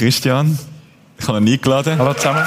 [0.00, 0.58] Christian.
[1.18, 1.98] Ich habe ihn eingeladen.
[1.98, 2.42] Hallo zusammen.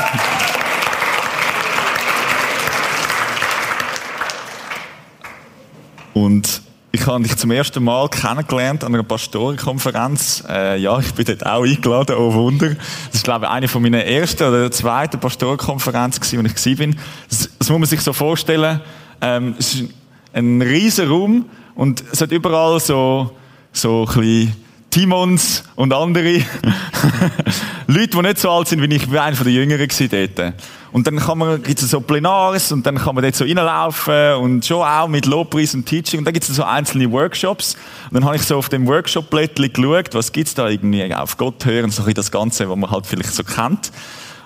[6.16, 10.44] Und ich habe dich zum ersten Mal kennengelernt an einer Pastorenkonferenz.
[10.50, 12.70] Äh, ja, ich bin dort auch eingeladen, oh Wunder.
[12.70, 16.88] Das ist, glaube ich, eine von meinen ersten oder zweiten Pastorenkonferenzen, wo ich war.
[17.30, 18.82] Das, das muss man sich so vorstellen.
[19.22, 19.90] Ähm, es ist
[20.34, 21.46] ein riesen Raum
[21.76, 23.38] und es hat überall so,
[23.72, 24.63] so ein bisschen
[24.94, 26.34] Timons und andere
[27.88, 30.54] Leute, die nicht so alt sind wie ich, wie einer der Jüngeren dort.
[30.92, 34.64] Und dann kann man, gibt's so Plenars und dann kann man dort so reinlaufen und
[34.64, 37.76] schon auch mit Lobpreis und Teaching und dann gibt's so einzelne Workshops.
[38.12, 41.66] Und dann habe ich so auf dem Workshop-Blättchen geschaut, was gibt's da irgendwie auf Gott
[41.66, 43.92] hören, so ein das Ganze, was man halt vielleicht so kennt.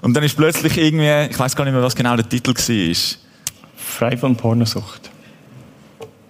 [0.02, 2.96] Und dann ist plötzlich irgendwie, ich weiß gar nicht mehr, was genau der Titel war.
[3.76, 5.12] Frei von Pornosucht.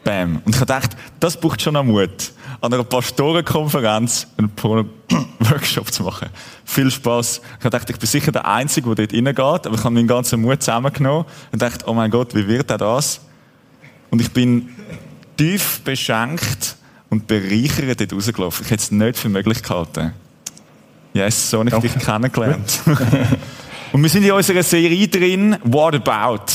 [0.08, 0.42] Bam.
[0.46, 6.04] Und ich habe gedacht, das braucht schon noch Mut, an einer Pastorenkonferenz einen Porno-Workshop zu
[6.04, 6.30] machen.
[6.64, 7.40] Viel Spaß.
[7.40, 10.08] Ich habe gedacht, ich bin sicher der Einzige, der dort reingeht, aber ich habe meinen
[10.08, 13.20] ganzen Mut zusammengenommen und dachte, oh mein Gott, wie wird er das?
[14.10, 14.70] Und ich bin
[15.36, 16.78] tief beschenkt
[17.10, 18.64] und bereichert dort rausgelaufen.
[18.64, 20.14] Ich hätte es nicht für möglich gehalten.
[21.14, 22.80] Yes, so habe ich dich kennengelernt.
[23.92, 26.46] und wir sind in unserer Serie drin, What About?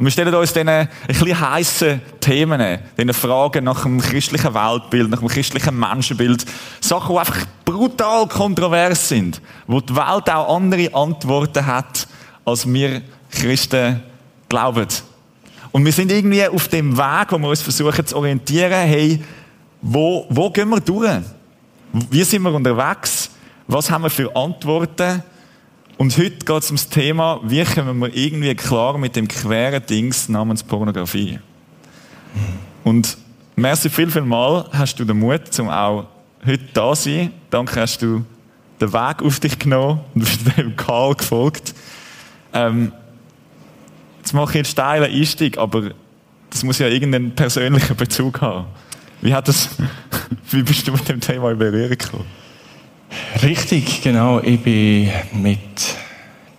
[0.00, 5.10] Und wir stellen uns diesen ein bisschen heissen Themen, diesen Fragen nach dem christlichen Weltbild,
[5.10, 6.46] nach dem christlichen Menschenbild.
[6.80, 9.42] Sachen, die einfach brutal kontrovers sind.
[9.66, 12.08] Wo die Welt auch andere Antworten hat,
[12.46, 14.02] als wir Christen
[14.48, 14.86] glauben.
[15.70, 19.22] Und wir sind irgendwie auf dem Weg, wo wir uns versuchen zu orientieren, hey,
[19.82, 21.20] wo, wo gehen wir durch?
[21.92, 23.28] Wie sind wir unterwegs?
[23.66, 25.22] Was haben wir für Antworten?
[26.00, 29.84] Und heute geht es um das Thema, wie kommen wir irgendwie klar mit dem queren
[29.84, 31.38] Dings namens Pornografie.
[32.84, 33.18] Und
[33.54, 36.06] merci viel, viel mal hast du den Mut, um auch
[36.46, 37.32] heute da zu sein.
[37.50, 38.24] Danke hast du
[38.80, 41.74] den Weg auf dich genommen und bist dem Karl gefolgt.
[42.54, 42.92] Ähm,
[44.20, 45.90] jetzt mache ich einen steilen Einstieg, aber
[46.48, 48.68] das muss ja irgendeinen persönlichen Bezug haben.
[49.20, 49.68] Wie, hat das,
[50.50, 52.40] wie bist du mit dem Thema in Berührung gekommen?
[53.42, 54.40] Richtig, genau.
[54.40, 55.58] Ich bin mit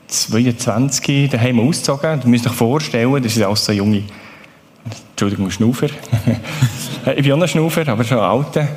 [0.08, 2.22] 22 daheim ausgezogen.
[2.22, 4.04] Du müsst euch vorstellen, das ist auch so junge,
[5.12, 5.88] Entschuldigung, Schnufer.
[7.16, 8.68] ich bin auch noch Schnufer, aber schon alter.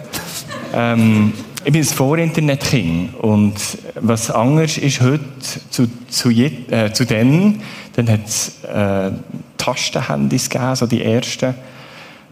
[0.75, 1.33] Ähm,
[1.65, 3.15] ich bin ein Vorinternet-Kind.
[3.15, 3.55] Und
[3.95, 5.25] was anders ist heute
[5.71, 7.63] zu, zu, äh, zu denen,
[7.95, 9.11] dann hat es äh,
[9.57, 11.55] Tastenhandys gegeben, so die ersten.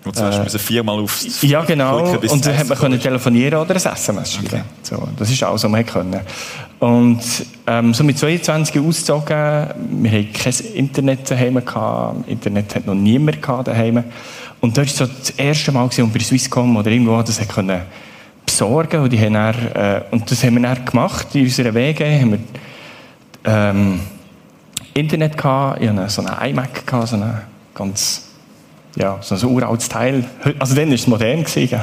[0.05, 2.15] Und zum Beispiel äh, viermal aufs Ja, genau.
[2.15, 4.47] Und dann hat man können telefonieren oder ein SMS schreiben.
[4.49, 4.63] Okay.
[4.83, 6.21] So, das ist alles, was man können.
[6.81, 7.21] Und
[7.69, 9.69] ähm, so mit 22 ausgezogen,
[10.03, 12.29] wir hatten kein Internet daheim gehabt.
[12.29, 14.03] Internet hat noch niemand gehabt daheim.
[14.61, 17.83] Und das war so das erste Mal, als wir bei Swisscom oder irgendwo das können
[18.45, 21.34] besorgen und, die haben dann, äh, und das haben wir dann gemacht.
[21.34, 22.39] In unseren Wegen haben wir
[23.45, 24.01] ähm,
[24.95, 25.81] Internet gehabt.
[25.81, 27.41] Ich hatte so einen iMac, gehabt, so einen
[27.75, 28.31] ganz
[28.97, 30.25] ja, so ein uraltes Teil.
[30.58, 31.44] Also dann war es modern.
[31.44, 31.80] Gewesen,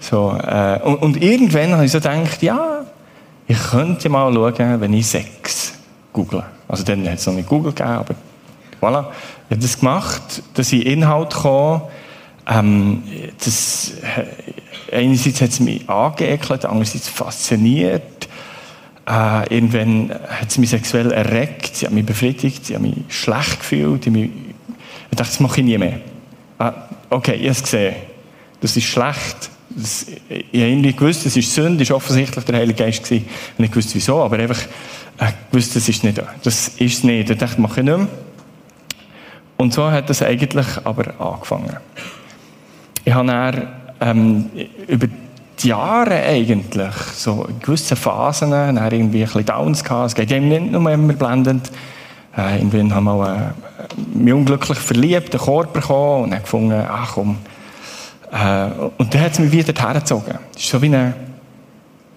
[0.00, 2.84] so, äh, und, und, irgendwann habe ich so gedacht, ja,
[3.46, 5.74] ich könnte mal schauen, wenn ich Sex
[6.12, 6.42] google.
[6.68, 8.14] Also dann hat es noch nicht Google gegeben, aber
[8.80, 9.06] voilà.
[9.48, 11.82] Ich habe das gemacht, dass ich Inhalt kam.
[12.46, 13.02] Ähm,
[13.44, 13.92] das,
[14.90, 18.28] äh, einerseits hat es mich angeekelt, andererseits fasziniert.
[19.06, 23.60] Äh, irgendwann hat es mich sexuell erregt, sie hat mich befriedigt, sie hat mich schlecht
[23.60, 24.30] gefühlt, ich, mich,
[25.10, 26.00] ich dachte, das mache ich nie mehr.
[26.60, 26.74] Ah,
[27.08, 27.94] okay, ich habe es gesehen.
[28.60, 29.50] Das ist schlecht.
[29.70, 33.02] Das, ich habe irgendwie gewusst, das ist Sünde, das war offensichtlich der Heilige Geist.
[33.02, 33.24] Gewesen.
[33.54, 34.60] Ich nicht gewusst, wieso, aber einfach
[35.18, 37.30] äh, gewusst, das ist nicht, das ist nicht.
[37.30, 38.08] Ich dachte, mache ich nicht mehr.
[39.56, 41.78] Und so hat das eigentlich aber angefangen.
[43.06, 43.68] Ich habe dann,
[44.02, 44.50] ähm,
[44.86, 45.06] über
[45.62, 50.08] die Jahre eigentlich, so in gewissen Phasen, dann irgendwie ein bisschen Downs gehabt.
[50.08, 51.70] Es geht eben nicht nur immer blendend.
[52.36, 53.69] Äh, irgendwann haben wir äh,
[54.14, 57.38] mich unglücklich verliebt, einen Korb bekommen und dann gefunden, ach komm.
[58.32, 60.38] Äh, und dann hat es mich wieder hergezogen.
[60.54, 61.14] Es ist so wie eine,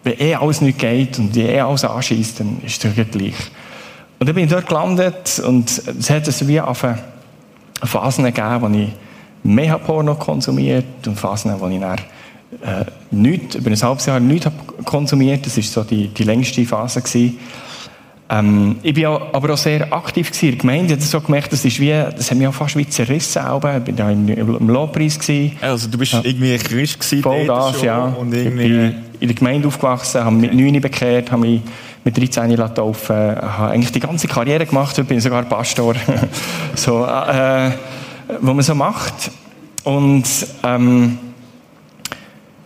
[0.03, 3.35] wenn eh alles nicht geht und eh alles anschießt, dann ist es gleich.
[4.19, 6.85] Und dann bin ich dort gelandet und es hat es wie auf
[7.83, 8.89] Phasen gegeben, wo ich
[9.43, 11.97] mehr Porno konsumiert und Phasen, wo ich dann
[12.61, 14.49] äh, nichts, über ein halbes Jahr nichts
[14.85, 15.45] konsumiert.
[15.45, 17.01] Das war so die, die längste Phase.
[17.01, 17.39] Gewesen.
[18.29, 20.93] Ähm, ich war aber auch sehr aktiv in der Gemeinde.
[20.93, 23.41] Ich habe so gemerkt, das, ist wie, das hat mich auch fast wie zerrissen.
[23.45, 25.19] Ich war da im, im Lobpreis.
[25.61, 26.21] Also du bist ja.
[26.23, 27.23] irgendwie Christ gewesen?
[27.23, 28.05] Voll das, ja.
[28.05, 28.63] Und irgendwie...
[28.63, 31.61] Ich bin in der Gemeinde aufgewachsen, habe mich mit 9 bekehrt, habe mich
[32.03, 35.95] mit 13 getauft, habe eigentlich die ganze Karriere gemacht, ich bin sogar Pastor.
[36.75, 37.71] so, äh,
[38.41, 39.31] was man so macht.
[39.85, 40.25] Und
[40.63, 41.17] ähm,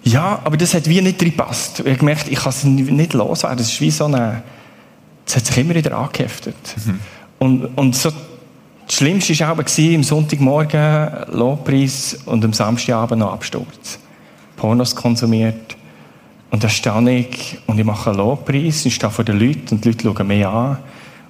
[0.04, 1.82] Ja, aber das hat wie nicht reingepasst.
[1.82, 3.58] Ich habe gemerkt, ich kann es nicht loswerden.
[3.58, 4.42] Das ist wie so eine,
[5.28, 6.56] das hat sich immer wieder angeheftet.
[6.86, 7.00] Mhm.
[7.40, 8.12] Und, und so,
[8.88, 14.00] das Schlimmste war aber am Sonntagmorgen Lobpreis und am Samstagabend noch Absturz.
[14.56, 15.76] Pornos konsumiert.
[16.50, 18.86] Und da stehe ich und ich mache einen Lobpreis.
[18.86, 20.78] Ich stehe vor den Leuten und die Leute schauen mich an.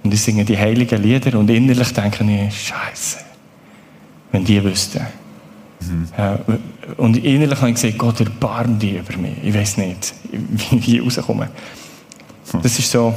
[0.04, 3.18] Und ich singe die heiligen Lieder und innerlich denke ich, Scheiße,
[4.32, 5.02] wenn die wüssten.
[5.80, 6.08] Mhm.
[6.16, 6.40] Ja,
[6.98, 9.34] und innerlich habe ich gesagt, Gott erbarm dich über mich.
[9.44, 10.14] Ich weiß nicht,
[10.72, 11.50] wie ich rauskomme.
[12.52, 12.62] Hm.
[12.62, 13.14] Das ist so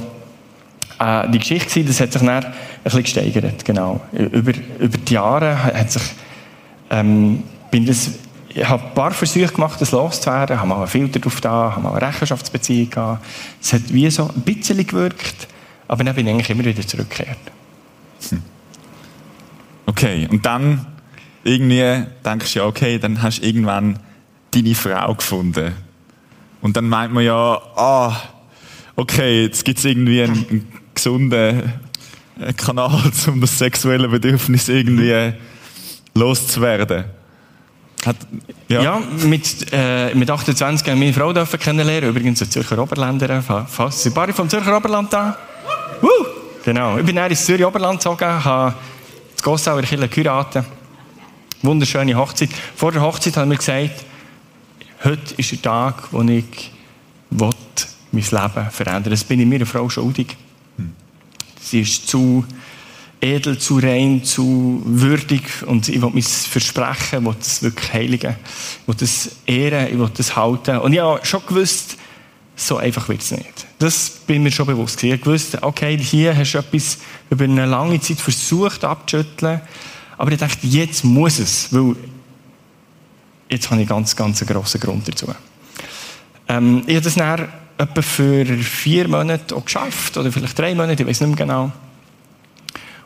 [1.00, 2.52] äh, die Geschichte, das hat sich dann ein
[2.84, 3.64] bisschen gesteigert.
[3.64, 4.00] Genau.
[4.12, 6.02] Über, über die Jahre hat sich,
[6.90, 8.10] ähm, bin das,
[8.50, 11.80] ich habe ein paar Versuche gemacht, das loszuwerden, habe mal einen Filter drauf da, habe
[11.80, 13.24] mal eine Rechenschaftsbeziehung gehabt.
[13.60, 15.48] Es hat wie so ein bisschen gewirkt,
[15.88, 17.38] aber dann bin ich eigentlich immer wieder zurückgekehrt.
[18.28, 18.42] Hm.
[19.86, 20.86] Okay, und dann
[21.44, 23.98] irgendwie denkst du ja, okay, dann hast du irgendwann
[24.50, 25.72] deine Frau gefunden.
[26.60, 28.16] Und dann meint man ja, ah,
[28.96, 31.72] okay, jetzt gibt es irgendwie einen, einen gesunden
[32.38, 35.32] äh, Kanal, um das sexuelle Bedürfnis irgendwie
[36.14, 37.04] loszuwerden.
[38.04, 38.16] Hat,
[38.68, 38.82] ja.
[38.82, 43.42] ja, mit, äh, mit 28 habe ich meine Frau dürfen kennenlernen, übrigens eine Zürcher Oberländerin,
[43.42, 44.02] fast.
[44.02, 45.36] Sind ein vom Zürcher Oberland da?
[46.00, 46.08] Woo!
[46.64, 48.74] Genau, ich bin dann ins Zürcher Oberland gezogen, habe
[49.34, 50.64] das Gossauer Kirche geheiratet.
[51.62, 52.50] Wunderschöne Hochzeit.
[52.74, 54.04] Vor der Hochzeit haben wir gesagt,
[55.04, 56.72] heute ist der Tag, wo ich
[57.30, 57.50] will,
[58.12, 60.36] mein Leben verändern Das bin ich meiner Frau schuldig.
[61.60, 62.44] Sie ist zu
[63.20, 68.36] edel, zu rein, zu würdig und ich will mein Versprechen, ich will das wirklich heiligen,
[68.82, 70.78] ich will das ehren, ich will das halten.
[70.78, 71.96] Und ich habe schon gewusst,
[72.56, 73.66] so einfach wird es nicht.
[73.78, 75.02] Das bin mir schon bewusst.
[75.02, 76.98] Ich habe gewusst, okay, hier hast du etwas
[77.30, 79.60] über eine lange Zeit versucht abzuschütteln,
[80.18, 81.96] aber ich dachte, jetzt muss es, weil
[83.48, 85.26] jetzt habe ich ganz, ganz einen grossen Grund dazu.
[86.48, 87.48] Ähm, ich habe das dann
[87.80, 91.72] etwa für vier Monate auch geschafft, oder vielleicht drei Monate, ich weiß nicht mehr genau.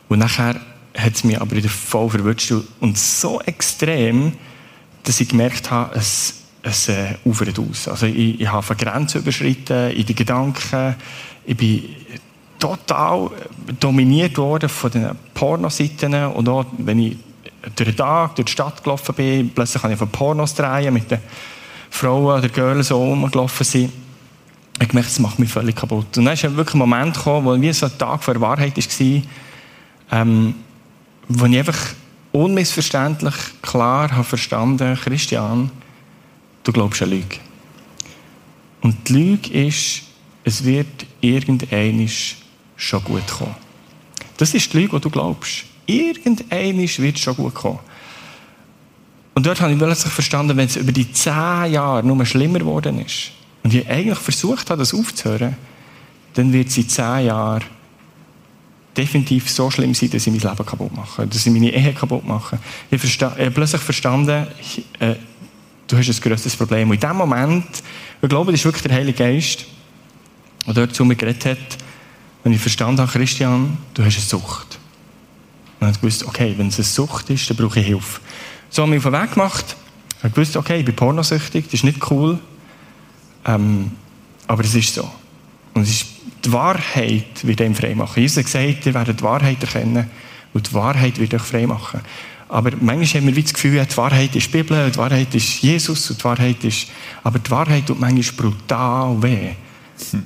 [0.07, 0.55] Und nachher
[0.97, 4.33] hat es mich aber wieder voll verwünscht und so extrem,
[5.03, 7.87] dass ich gemerkt habe, es, es äh, ufert aus.
[7.87, 10.95] Also ich, ich habe eine Grenze überschritten in den Gedanken,
[11.45, 11.83] ich bin
[12.59, 13.29] total
[13.79, 17.17] dominiert worden von den Pornoseiten und auch, wenn ich
[17.75, 21.09] durch den Tag durch die Stadt gelaufen bin, plötzlich kann ich von Pornos drehen, mit
[21.09, 21.19] den
[21.89, 23.91] Frauen oder Girls so rumgelaufen sind.
[24.79, 26.17] Ich gemerkt, das macht mich völlig kaputt.
[26.17, 28.75] Und dann ist wirklich ein Moment gekommen, wo wie so ein Tag vor der Wahrheit
[28.75, 29.21] war,
[30.11, 30.55] ähm,
[31.29, 31.77] wo ich einfach
[32.33, 35.71] unmissverständlich klar habe verstanden, Christian,
[36.63, 37.37] du glaubst an Lüge.
[38.81, 40.01] Und die Lüge ist,
[40.43, 42.37] es wird irgendeinisch
[42.75, 43.55] schon gut kommen.
[44.37, 45.63] Das ist die Lüge, die du glaubst.
[45.85, 47.79] Irgendeinisch wird es schon gut kommen.
[49.33, 52.99] Und dort habe ich plötzlich verstanden, wenn es über die zehn Jahre nur schlimmer geworden
[52.99, 53.31] ist
[53.65, 55.57] und ich eigentlich versucht habe, das aufzuhören,
[56.35, 57.63] dann wird es in zehn Jahren
[58.95, 62.27] definitiv so schlimm sein, dass ich mein Leben kaputt mache, dass ich meine Ehe kaputt
[62.27, 62.59] mache.
[62.91, 65.15] Ich, ich habe plötzlich verstanden, ich, äh,
[65.87, 66.91] du hast ein größeres Problem.
[66.91, 67.65] Und in dem Moment,
[68.21, 69.65] ich glaube, das ist wirklich der Heilige Geist,
[70.67, 71.77] der dort zu mir geredet hat,
[72.43, 74.77] wenn ich verstanden habe, Christian, du hast eine Sucht.
[75.79, 78.21] Und ich gewusst, okay, wenn es eine Sucht ist, dann brauche ich Hilfe.
[78.69, 79.75] So haben wir auf den Weg gemacht.
[80.19, 82.39] Ich habe gewusst, okay, ich bin pornosüchtig, das ist nicht cool.
[83.45, 83.91] Ähm,
[84.47, 85.09] aber es ist so.
[85.73, 86.05] Und es ist,
[86.43, 88.21] die Wahrheit wird einem frei machen.
[88.21, 90.09] Jesus hat gesagt, ihr werdet die Wahrheit erkennen
[90.53, 92.01] und die Wahrheit wird euch frei machen.
[92.47, 96.09] Aber manchmal haben wir das Gefühl, die Wahrheit ist die Bibel, die Wahrheit ist Jesus
[96.11, 96.87] und die Wahrheit ist...
[97.23, 99.49] Aber die Wahrheit tut manchmal brutal weh.
[100.11, 100.23] Hm.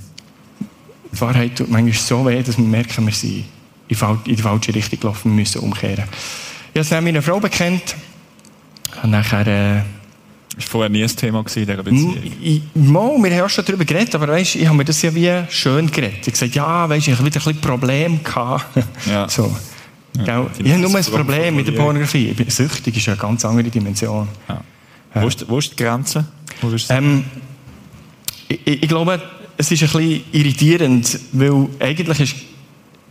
[1.11, 3.45] Die Wahrheit tut manchmal so weh, dass wir merken, wir sind
[3.87, 6.03] in die falsche Richtung gelaufen, wir müssen umkehren.
[6.73, 7.95] Ich habe es meiner Frau bekannt.
[9.01, 9.47] Und nachher...
[9.47, 9.98] Äh,
[10.59, 12.61] das war vorher nie ein Thema in dieser Beziehung?
[12.73, 15.31] Mal, wir haben auch schon darüber geredet, aber weißt, ich habe mir das ja wie
[15.49, 16.27] schön geredet.
[16.27, 18.65] Ich gesagt, ja, weißt, ich habe wieder ein bisschen Problem gehabt.
[19.09, 19.27] Ja.
[19.39, 19.55] So.
[20.25, 22.35] Ja, ich habe nur ein Problem mit der Pornografie.
[22.37, 24.27] Ich süchtig, ist eine ganz andere Dimension.
[24.49, 24.61] Ja.
[25.15, 25.21] Ja.
[25.21, 26.25] Wo, ist, wo ist die Grenze?
[26.89, 27.23] Ähm,
[28.49, 29.21] ich, ich, glaube,
[29.55, 32.35] es ist ein bisschen irritierend, weil eigentlich ist,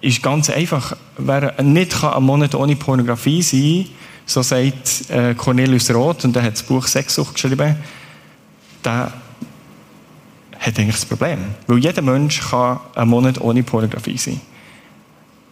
[0.02, 3.86] ist ganz einfach, wer nicht einen Monat ohne Pornografie sein kann,
[4.28, 7.76] so sagt äh, Cornelius Roth, und der hat das Buch Sexsucht geschrieben,
[8.84, 9.12] der
[10.58, 11.38] hat eigentlich das Problem.
[11.66, 14.40] Weil jeder Mensch kann einen Monat ohne Pornografie sein.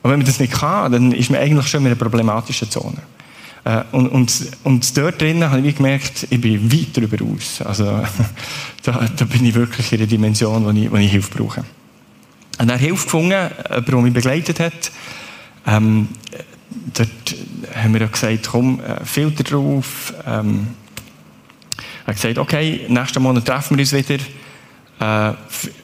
[0.02, 2.98] Und wenn man das nicht kann, dann ist man eigentlich schon in einer problematischen Zone.
[3.64, 7.62] Äh, und, und, und dort drinnen habe ich gemerkt, ich bin weit darüber aus.
[7.62, 7.84] Also,
[8.82, 11.64] da, da bin ich wirklich in einer Dimension, wo ich, wo ich Hilfe brauche.
[12.58, 14.92] Und er Hilfe gefunden, jemand, der mich begleitet hat.
[15.66, 16.08] Ähm,
[16.94, 17.36] dort
[17.74, 20.12] haben wir ja gesagt, komm, äh, Filter drauf.
[20.26, 20.68] Ähm,
[22.04, 24.22] Er hat gesagt, okay, nächsten Monat treffen wir uns wieder.
[24.98, 25.34] Äh,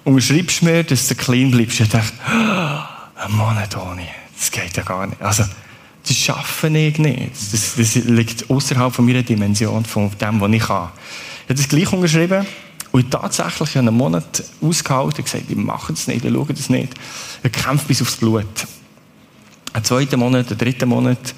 [0.05, 1.81] unterschreibst du mir, dass du clean bleibst?
[1.81, 4.07] Ich dachte, oh, ein Monat ohne,
[4.39, 5.21] das geht ja gar nicht.
[5.21, 5.45] Also,
[6.07, 7.33] das schaffe ich nicht.
[7.53, 10.89] Das, das liegt außerhalb von meiner Dimension, von dem, was ich kann.
[11.45, 12.47] Ich habe das gleich unterschrieben.
[12.93, 16.93] Und tatsächlich einen Monat ausgehalten und gesagt, ich mache das nicht, ich schaue das nicht.
[17.43, 18.45] Ich kämpfe bis aufs Blut.
[19.73, 21.35] Einen zweiten Monat, einen dritten Monat.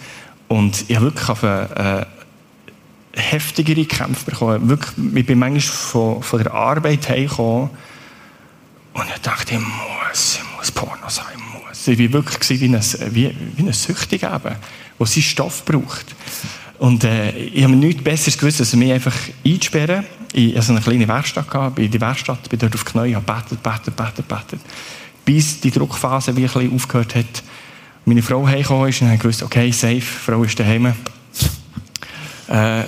[0.48, 2.06] Und ich habe wirklich auf eine,
[3.14, 4.68] äh, heftigere Kämpfe bekommen.
[4.68, 7.70] Wirklich, ich bin manchmal von, von der Arbeit heimgekommen
[8.94, 11.88] und ich dachte, ich muss, ich muss Porno sein, ich muss.
[11.88, 16.14] Ich war wirklich wie ein, wie, Süchtiger, der seinen Stoff braucht.
[16.78, 19.14] Und äh, ich habe nichts Besseres gewusst, als mich einfach
[19.44, 20.04] einzusperren.
[20.32, 23.24] Ich hatte eine kleine Werkstatt, gehabt, in die Werkstatt, bin dort auf die Knie, habe
[23.24, 24.60] betet, betet, betet, betet.
[25.24, 27.42] Bis die Druckphase wie ein bisschen aufgehört hat.
[28.06, 30.86] Meine Frau heimgekommen ist und habe gewusst, okay, safe, Frau ist daheim.
[30.86, 30.92] Äh,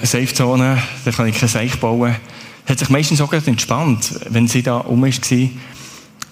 [0.05, 2.15] Safe-Zone, da kann ich kein Seich bauen.
[2.69, 5.49] Hat sich meistens auch entspannt, wenn sie da um war.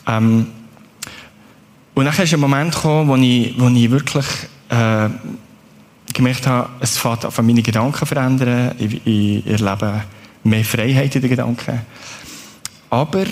[0.07, 0.47] Ähm,
[1.95, 4.27] und dann ist ein Moment gekommen, wo ich, wo ich wirklich
[4.69, 5.09] äh,
[6.13, 8.75] gemerkt habe, es fängt an, meine Gedanken verändern.
[8.79, 10.03] Ich, ich erlebe
[10.43, 11.81] mehr Freiheit in den Gedanken.
[12.91, 13.25] Aber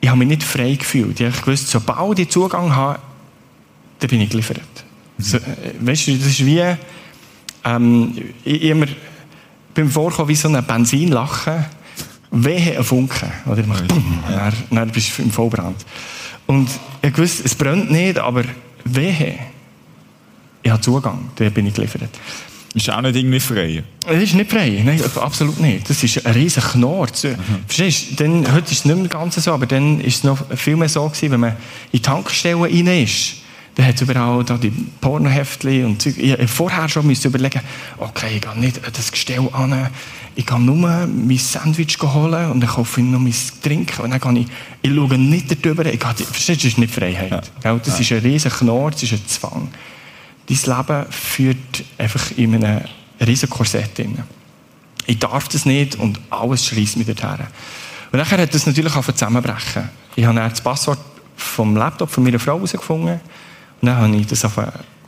[0.00, 1.20] ich habe mich nicht frei gefühlt.
[1.20, 2.98] Ich gewusst, sobald ich Zugang habe,
[4.00, 4.60] dann bin ich geliefert.
[5.18, 5.22] Mhm.
[5.22, 5.40] So, äh,
[5.80, 6.64] weißt du, das ist wie,
[7.64, 8.14] ähm,
[8.44, 8.86] immer,
[9.74, 11.64] beim Vorkommen wie so ein Benzinlachen,
[12.30, 13.30] wehe ein Funken.
[13.46, 15.84] Oder ich mache, bumm, dann, dann bist du im Vollbrand.
[16.46, 16.68] Und
[17.02, 18.44] ich wusste, es brennt nicht, aber
[18.84, 19.38] wehe,
[20.62, 22.10] ich habe Zugang, da bin ich geliefert.
[22.72, 23.82] Ist auch nicht irgendwie frei?
[24.06, 25.90] Es ist nicht frei, nein, absolut nicht.
[25.90, 27.24] Das ist ein riesiger Knorz.
[27.24, 27.36] Mhm.
[27.66, 28.14] Verstehst du?
[28.16, 30.88] Dann, heute ist es nicht mehr ganz so, aber dann war es noch viel mehr
[30.88, 31.56] so gewesen, wenn man in
[31.94, 33.36] die Tankstellen rein ist,
[33.80, 34.70] dann hat es überall da die
[35.00, 36.18] Pornoheftchen und Zeug.
[36.18, 37.60] Ich vorher schon müssen überlegen,
[37.98, 39.88] okay, ich gehe nicht das Gestell an,
[40.34, 44.20] ich gehe nur mein Sandwich holen und dann kaufe ich noch mein Trinken und dann
[44.20, 44.48] gehe ich,
[44.82, 47.50] ich schaue nicht darüber, ich gehe, verstehst du, das ist nicht Freiheit.
[47.64, 47.76] Ja.
[47.76, 49.68] Das ist ein riesiger Knorz, das ist ein Zwang
[50.50, 52.84] dein Leben führt einfach in einem
[53.24, 54.18] riesigen Korsett drin.
[55.06, 57.46] Ich darf das nicht und alles schließt mich dorthin.
[58.12, 59.88] Und dann hat das natürlich auch zusammenbrechen.
[60.16, 60.98] Ich habe dann das Passwort
[61.36, 63.20] vom Laptop von meiner Frau herausgefunden und
[63.82, 64.58] dann habe ich das auf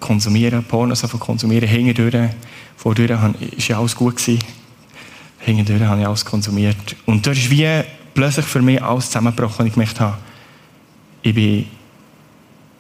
[0.01, 2.31] konsumieren, Pornos auf konsumieren, hingedurch.
[2.77, 4.17] Vordurch war ja alles gut.
[4.17, 4.39] Gewesen.
[5.39, 6.97] Hingedurch habe ich alles konsumiert.
[7.07, 7.83] Und da ist wie
[8.15, 10.19] plötzlich für mich alles zusammengebrochen und ich gemerkt habe,
[11.23, 11.67] ich bin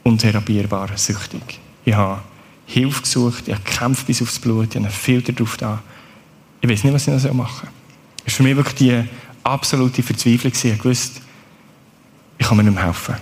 [0.02, 1.60] untherapierbar süchtig.
[1.84, 2.20] Ich habe
[2.66, 5.82] Hilfe gesucht, ich habe gekämpft bis aufs Blut, ich habe einen Filter drauf da.
[6.60, 7.70] Ich weiß nicht, was ich noch machen soll.
[8.24, 9.04] Es war für mich wirklich die
[9.42, 10.52] absolute Verzweiflung.
[10.52, 11.20] Ich wusste,
[12.38, 13.16] ich kann mir nicht mehr helfen.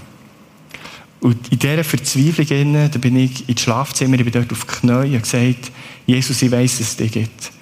[1.21, 5.15] Und in dieser Verzweiflung da bin ich ins Schlafzimmer, ich bin dort auf die Knie
[5.15, 5.71] und gesagt,
[6.07, 7.53] Jesus, ich weiss, dass es dich gibt.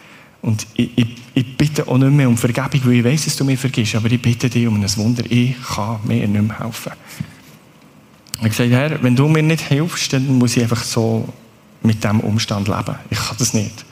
[0.41, 3.45] Und ich, ich, ich, bitte auch nicht mehr um Vergebung, weil ich weiss, dass du
[3.45, 5.25] mir vergisst, aber ich bitte dich um ein Wunder.
[5.29, 6.93] Ich kann mir nicht mehr helfen.
[8.35, 11.29] Ich habe gesagt, Herr, wenn du mir nicht hilfst, dann muss ich einfach so
[11.83, 12.95] mit diesem Umstand leben.
[13.11, 13.85] Ich kann das nicht.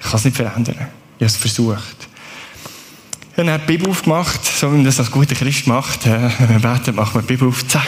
[0.00, 0.74] Ich kann es nicht verändern.
[0.74, 2.08] Ich habe es versucht.
[3.36, 6.06] Ich habe die Bibel aufgemacht, so wie man das als guter Christ macht.
[6.06, 7.86] Wenn man betet, macht man die Bibel auf, zack.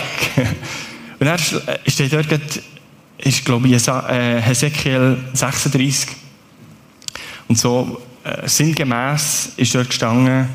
[1.19, 1.39] Und dann
[1.87, 2.27] steht dort,
[3.19, 6.09] ist, glaube ich, äh, Hesekiel 36.
[7.49, 10.49] Und so äh, sinngemäß ist dort gestanden,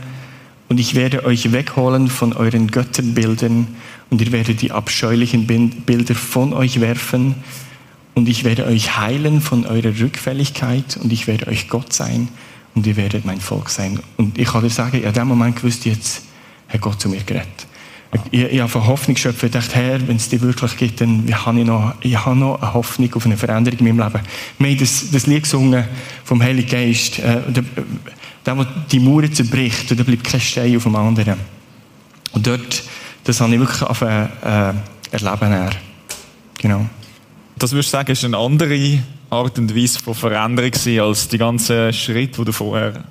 [0.71, 3.67] und ich werde euch wegholen von euren Götterbildern
[4.09, 7.35] und ihr werdet die abscheulichen Bilder von euch werfen
[8.15, 12.29] und ich werde euch heilen von eurer Rückfälligkeit und ich werde euch Gott sein
[12.73, 13.99] und ihr werdet mein Volk sein.
[14.15, 16.21] Und ich kann dir sagen, in dem Moment gewusst, jetzt
[16.69, 17.67] hat Gott zu mir geredet.
[18.31, 21.59] Ich, ich habe Hoffnung geschöpft und dachte, Herr, wenn es dir wirklich gibt, dann habe
[21.59, 24.25] ich noch, ich habe noch eine Hoffnung auf eine Veränderung in meinem Leben.
[24.59, 25.85] Wir haben das, das Lied gesungen
[26.23, 27.63] vom Heiligen Geist, äh, der,
[28.45, 31.35] der, die Mauern zerbricht und da bleibt kein Stein auf dem anderen.
[32.33, 32.83] Und dort,
[33.23, 34.27] das habe ich wirklich auf, äh,
[35.11, 35.69] erleben.
[36.57, 36.85] Genau
[37.61, 38.99] das würdest du sagen, ist eine andere
[39.29, 43.03] Art und Weise von Veränderung als die ganzen Schritte, die du vorher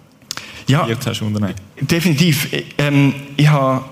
[0.67, 1.55] ja, hast unternehmen.
[1.81, 2.49] Definitiv.
[2.79, 3.85] Ähm, ich habe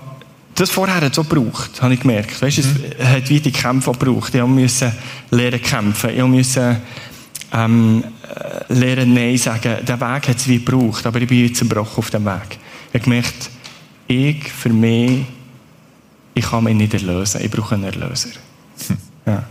[0.59, 2.41] das vorher so gebraucht, habe ich gemerkt.
[2.41, 2.83] Weißt, mhm.
[2.97, 4.33] Es hat wie die Kämpfe gebraucht.
[4.35, 4.93] Ich musste
[5.31, 6.09] lernen kämpfen.
[6.09, 6.81] Ich musste
[7.53, 9.77] ähm, äh, lernen Nein sagen.
[9.85, 12.57] Der Weg hat es wie gebraucht, aber ich bin jetzt zerbrochen auf dem Weg.
[12.91, 13.49] Ich habe gemerkt,
[14.07, 15.25] ich, für mich,
[16.33, 17.41] ich kann mich nicht erlösen.
[17.43, 18.29] Ich brauche einen Erlöser.
[18.87, 18.97] Hm.
[19.25, 19.43] Ja.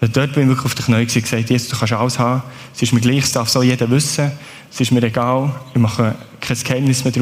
[0.00, 2.42] Dort bin ich wirklich auf die Knie und gesagt, Jesus, du kannst alles haben.
[2.74, 4.32] Es ist mir gleich, es darf so jeder wissen.
[4.72, 5.54] Es ist mir egal.
[5.74, 7.12] Ich mache kein Geheimnis mehr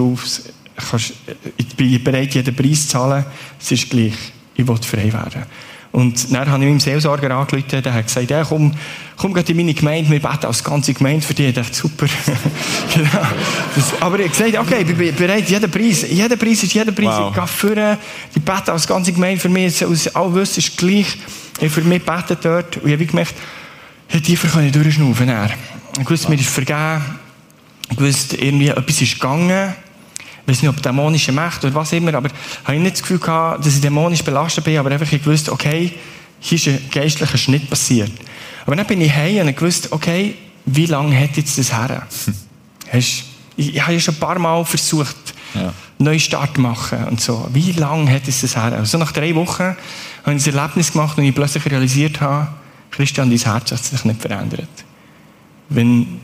[1.57, 3.25] Ich bin bereit, jeden Preis zu zahlen.
[3.61, 4.15] Es ist gleich.
[4.55, 5.45] Ich will frei werden.
[5.91, 8.73] Und dann habe ich meinem Seelsorger angerufen, der hat gesagt, ja, komm,
[9.17, 11.49] komm geh in meine Gemeinde, wir beten als ganze Gemeinde für dich.
[11.49, 12.07] Ich dachte, super.
[12.95, 13.09] genau.
[13.75, 16.93] Das, aber ich habe gesagt, okay, ich bin bereit, jeden Preis, jeder Preis ist jeder
[16.93, 17.19] Preis.
[17.19, 17.31] Wow.
[17.31, 17.99] Ich gehe führen,
[18.35, 21.17] die beten als ganze Gemeinde für mich, aus all wissen, ist gleich.
[21.61, 22.77] Ich für mich beten dort.
[22.77, 23.35] Und ich habe gemerkt,
[24.09, 25.31] hey, tiefer kann ich durchschnaufen.
[26.01, 27.03] Ich wusste, mir ist vergeben.
[27.91, 29.75] Ich wusste, irgendwie etwas ist gegangen.
[30.49, 33.19] Ich weiß nicht, ob dämonische Mächte oder was immer, aber ich habe nicht das Gefühl
[33.19, 35.93] gehabt, dass ich dämonisch belastet bin, aber einfach ich wusste, okay,
[36.41, 38.11] hier ist ein geistlicher Schnitt passiert.
[38.65, 42.07] Aber dann bin ich heim und ich wusste, okay, wie lange hat jetzt das her?
[42.91, 43.25] Hast,
[43.59, 45.17] ich, ich habe ja schon ein paar Mal versucht,
[45.53, 45.71] ja.
[45.99, 47.47] Neustart zu machen und so.
[47.53, 48.73] Wie lange hat es das her?
[48.73, 49.77] Also nach drei Wochen
[50.25, 52.49] habe ich ein Erlebnis gemacht und ich plötzlich realisiert habe,
[52.91, 54.69] Christian, dein Herz hat sich nicht verändert.
[55.69, 56.21] Wenn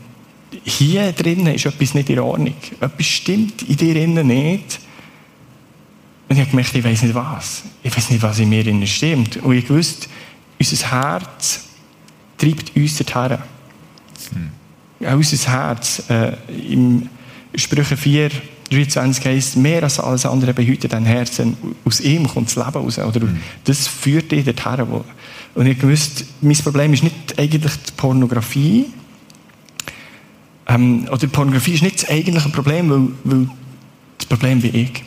[0.63, 2.53] hier drinnen ist etwas nicht in Ordnung.
[2.79, 4.79] Etwas stimmt in dir drinnen nicht.
[6.27, 7.63] Und ich habe gemerkt, ich weiß nicht was.
[7.83, 9.37] Ich weiß nicht, was in mir drinnen stimmt.
[9.37, 10.07] Und ich wusste,
[10.59, 11.65] unser Herz
[12.37, 13.37] treibt uns dorthin.
[14.99, 15.07] Hm.
[15.07, 16.03] Auch unser Herz.
[16.09, 16.33] Äh,
[16.69, 17.09] Im
[17.55, 18.31] Sprüche 4,
[18.71, 21.39] 23 heisst, mehr als alles andere behütet dein Herz.
[21.83, 22.97] Aus ihm kommt das Leben raus.
[22.97, 23.39] Oder hm.
[23.63, 25.01] Das führt dich dorthin.
[25.53, 28.87] Und ich wusste, mein Problem ist nicht eigentlich die Pornografie,
[30.67, 33.49] ähm, oder Pornografie ist nicht das eigentliche Problem, weil, weil
[34.17, 35.03] das Problem bin ich.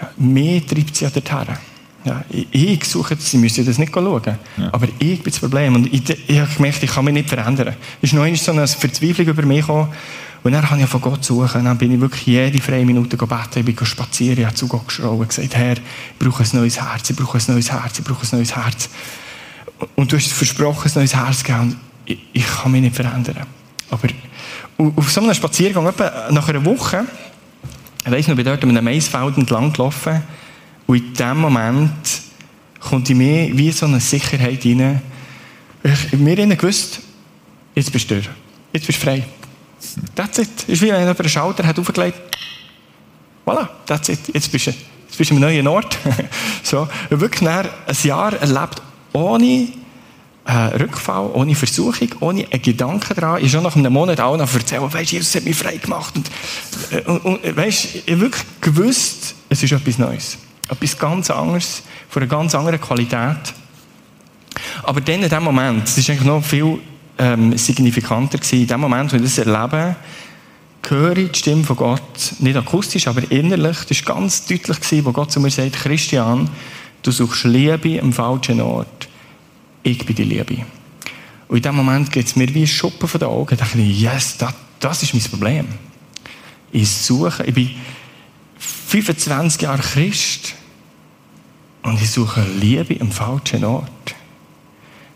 [0.00, 1.56] Ja, mehr treibt sie ja dorthin.
[2.04, 4.22] Ja, ich, ich suche, sie müssen das nicht schauen.
[4.24, 4.38] Ja.
[4.72, 5.74] Aber ich bin das Problem.
[5.74, 7.74] Und ich, ich habe gemerkt, ich kann mich nicht verändern.
[8.00, 9.88] Es ist noch so eine Verzweiflung über mich gekommen.
[10.42, 11.64] Und dann habe ich von Gott suchen.
[11.64, 13.58] Dann bin ich wirklich jede freie Minute gebeten.
[13.58, 15.82] Ich bin spazieren, ich habe zu Gott geschrien und gesagt, Herr, ich
[16.18, 18.88] brauche ein neues Herz, ich brauche ein neues Herz, ich brauche ein neues Herz.
[19.94, 21.76] Und du hast versprochen, ein neues Herz zu geben.
[22.06, 23.46] Ich, ich kann mich nicht verändern.
[23.90, 24.08] Aber
[24.96, 27.04] auf so einem Spaziergang, etwa nach einer Woche,
[28.04, 30.22] ich weiss noch, ich bin dort an einem Maisfeld entlang gelaufen
[30.86, 31.90] und in dem Moment
[32.80, 35.02] kommt in mir wie so eine Sicherheit rein.
[35.82, 37.00] Ich mir gewusst,
[37.74, 38.28] jetzt bist du durch.
[38.72, 39.24] Jetzt bist du frei.
[40.14, 40.48] That's it.
[40.62, 42.20] Es ist wie wenn jemand einen Schalter hat aufgelegt.
[43.46, 44.20] Voilà, that's it.
[44.32, 45.98] Jetzt bist du, jetzt bist du an einem neuen Ort.
[46.62, 46.88] so.
[47.08, 47.66] Wirklich ein
[48.02, 49.68] Jahr erlebt, ohne
[50.50, 53.44] äh, Rückfall, ohne Versuchung, ohne einen Gedanken daran.
[53.44, 56.14] Ich schon nach einem Monat auch noch erzählen, weißt, Jesus hat mich frei gemacht.
[56.16, 56.30] Und,
[56.90, 60.38] äh, und, und weißt, ich habe wirklich gewusst, es ist etwas Neues.
[60.68, 63.54] Etwas ganz anderes, von einer ganz anderen Qualität.
[64.82, 66.78] Aber dann in dem Moment, es ist eigentlich noch viel
[67.18, 69.94] ähm, signifikanter gewesen, in dem Moment, wo ich das erlebe,
[70.88, 75.04] höre ich die Stimme von Gott, nicht akustisch, aber innerlich, das war ganz deutlich, gewesen,
[75.04, 76.50] wo Gott zu mir sagt, Christian,
[77.02, 78.99] du suchst Liebe am falschen Ort
[79.82, 80.58] ich bin die Liebe.
[81.48, 83.56] Und in dem Moment geht es mir wie ein Schuppen von den Augen.
[83.56, 85.66] Da dachte ich, yes, das, das ist mein Problem.
[86.72, 87.70] Ich suche, ich bin
[88.58, 90.54] 25 Jahre Christ
[91.82, 93.90] und ich suche Liebe am falschen Ort.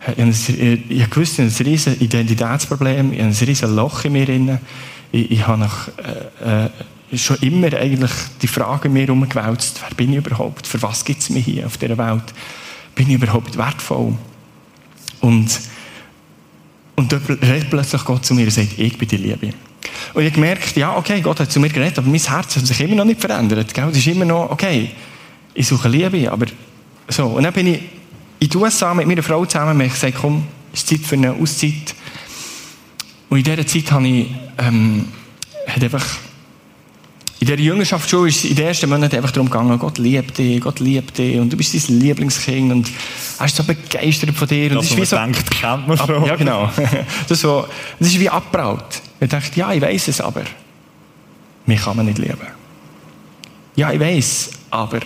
[0.06, 4.58] Ich gewusst, ich habe ein riesiges Identitätsproblem, ich habe ein riesiges Loch in mir drin.
[5.12, 5.88] Ich, ich habe nach,
[6.42, 6.70] äh, äh,
[7.16, 8.10] schon immer eigentlich
[8.42, 10.66] die Frage in mir herumgewälzt, wer bin ich überhaupt?
[10.66, 12.34] Für was gibt es mich hier auf dieser Welt?
[12.94, 14.14] Bin ich überhaupt wertvoll?
[15.24, 15.58] Und,
[16.96, 19.54] und dort redet plötzlich Gott zu mir und sagt, ich bin die Liebe.
[20.12, 22.66] Und ich habe gemerkt, ja, okay, Gott hat zu mir geredet, aber mein Herz hat
[22.66, 23.72] sich immer noch nicht verändert.
[23.72, 23.88] Gell?
[23.88, 24.90] Es ist immer noch, okay,
[25.54, 26.44] ich suche Liebe, aber
[27.08, 27.24] so.
[27.24, 27.80] Und dann bin ich
[28.38, 31.14] in den USA mit meiner Frau zusammen und ich gesagt, komm, es ist Zeit für
[31.14, 31.94] eine Auszeit.
[33.30, 34.26] Und in dieser Zeit habe ich,
[34.58, 35.08] ähm,
[35.66, 36.04] hat einfach
[37.44, 40.62] in der Jüngerschaftsschule ist es in den ersten Monaten einfach darum gegangen, Gott liebt dich,
[40.62, 42.90] Gott liebt dich und du bist dein Lieblingskind und
[43.38, 44.70] er ist so begeistert von dir.
[44.70, 46.24] Und das, das ist wie so, denkt, kennt man schon.
[46.24, 46.70] Ja, genau.
[47.28, 47.66] Das, so,
[47.98, 49.02] das ist wie abbraut.
[49.20, 50.40] Ich dachte, ja, ich weiß es, aber
[51.66, 52.38] mich kann man nicht lieben.
[53.76, 55.00] Ja, ich weiß, aber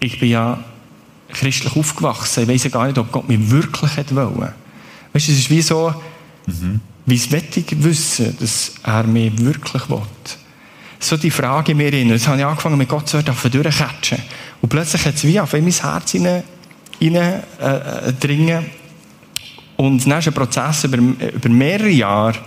[0.00, 0.64] ich bin ja
[1.28, 2.42] christlich aufgewachsen.
[2.42, 4.54] Ich weiß ja gar nicht, ob Gott mich wirklich wollte.
[5.12, 5.94] Weißt du, es ist wie so,
[6.46, 6.80] mhm.
[7.06, 10.02] wie es wettig wissen, dass er mich wirklich will
[11.04, 12.08] so die Frage in mir rein.
[12.08, 14.18] Jetzt habe ich angefangen, mit Gott zu durchcatchen.
[14.60, 16.42] Und plötzlich hat es wie auf mein Herz rein,
[17.00, 18.66] rein äh, äh, dringen.
[19.76, 22.38] Und dann ist ein Prozess über, über mehrere Jahre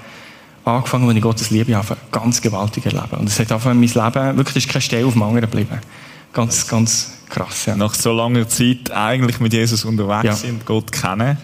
[0.63, 3.17] angefangen, wo ich Gottes Liebe einfach ganz gewaltig erlebe.
[3.17, 5.79] Und es hat einfach mein Leben, wirklich, ist keine Stelle auf dem anderen geblieben.
[6.33, 7.75] Ganz, ganz krass, ja.
[7.75, 10.35] Nach so langer Zeit eigentlich mit Jesus unterwegs ja.
[10.35, 11.37] sind, Gott kennen.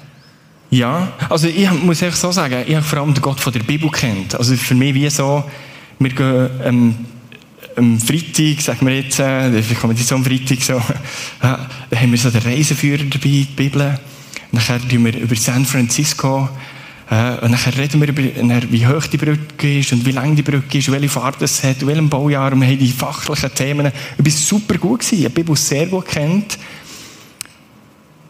[0.69, 3.60] Ja, also ich muss ehrlich so sagen, ich habe vor allem den Gott von der
[3.60, 4.36] Bibel kennt.
[4.36, 5.43] Also für mich wie so,
[6.04, 6.96] wir gehen ähm,
[7.76, 10.82] am Freitag, sagen wir jetzt, äh, wir kommen jetzt am Freitag so, äh,
[11.40, 14.00] da haben wir so den Reiseführer dabei, die Bibel.
[14.52, 16.50] Nachher reden wir über San Francisco.
[17.10, 18.24] Äh, und nachher reden wir über,
[18.72, 21.86] wie hoch die Brücke ist und wie lang die Brücke ist, welche Farbe es hat,
[21.86, 22.52] welchem Baujahr.
[22.54, 23.92] Und wir haben die fachlichen Themen.
[24.18, 25.20] Ich war super gut gewesen.
[25.20, 26.58] Ich habe die Bibel sehr gut kennt.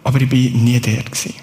[0.04, 1.04] aber ich war nie der.
[1.04, 1.34] Gewesen.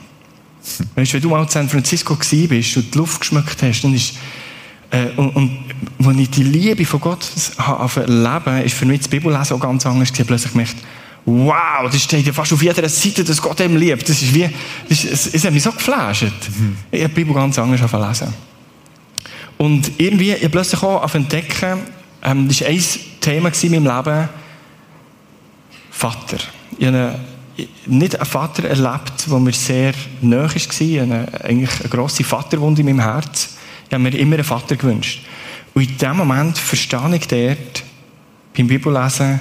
[0.94, 4.14] Weißt wenn du mal in San Francisco warst und die Luft geschmückt hast, dann ist,
[4.90, 5.58] äh, und, und
[6.06, 7.30] als ich die Liebe von Gott
[7.96, 10.26] erleben ist für mich das Bibellesen auch ganz anders gewesen.
[10.26, 10.76] Plötzlich gemerkt,
[11.24, 14.08] wow, das steht ja fast auf jeder Seite, dass Gott ihm liebt.
[14.08, 14.48] Das ist wie,
[14.88, 16.24] das ist, es hat mich so geflasht.
[16.24, 16.76] Mhm.
[16.90, 18.34] Ich habe die Bibel ganz anders lesen.
[19.58, 21.80] Und irgendwie, ich plötzlich auch auf entdecken,
[22.22, 22.84] ähm, das war ein
[23.20, 24.28] Thema in meinem Leben,
[25.90, 26.38] Vater.
[26.78, 27.18] Ich habe
[27.86, 30.48] nicht einen Vater erlebt, der mir sehr nahe war.
[30.48, 33.57] Habe eigentlich eine grosse Vaterwunde in meinem Herz.
[33.88, 35.24] Ich habe mir immer einen Vater gewünscht.
[35.74, 37.84] Und in dem Moment verstehe ich dort,
[38.56, 39.40] beim Bibellesen,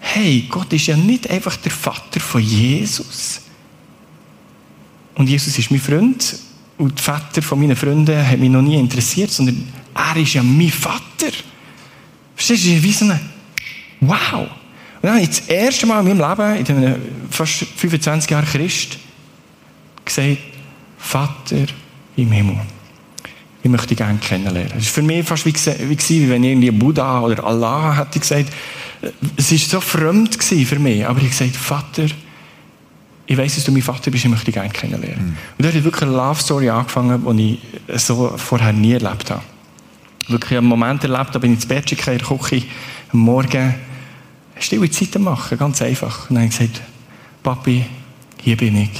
[0.00, 3.42] hey, Gott ist ja nicht einfach der Vater von Jesus.
[5.14, 6.38] Und Jesus ist mein Freund
[6.78, 10.42] und die Väter von meinen Freunden haben mich noch nie interessiert, sondern er ist ja
[10.42, 11.32] mein Vater.
[12.34, 12.82] Verstehst du?
[12.82, 13.18] Wie so ein
[14.00, 14.42] Wow!
[14.42, 16.96] Und dann habe ich das erste Mal in meinem Leben, in den
[17.30, 18.98] fast 25 Jahren Christ,
[20.04, 20.38] gesagt,
[20.98, 21.66] Vater
[22.16, 22.60] im Himmel.
[23.62, 24.72] Ich möchte dich gerne kennenlernen.
[24.78, 28.52] Es war für mich fast wie, wie wenn irgendwie Buddha oder Allah hätte gesagt,
[29.36, 32.06] es war so fremd für mich, aber ich gesagt, Vater,
[33.26, 35.26] ich weiß, dass du mein Vater bist, ich möchte dich gerne kennenlernen.
[35.26, 35.36] Mhm.
[35.58, 39.42] Und da hat wirklich eine Love Story angefangen, die ich so vorher nie erlebt habe.
[40.28, 42.62] Wirklich einen Moment erlebt, da bin ich ins Bett in der Küche,
[43.12, 43.74] am Morgen
[44.58, 46.30] stille Zeiten machen, ganz einfach.
[46.30, 46.82] Und dann habe ich gesagt,
[47.42, 47.84] Papi,
[48.40, 48.90] hier bin ich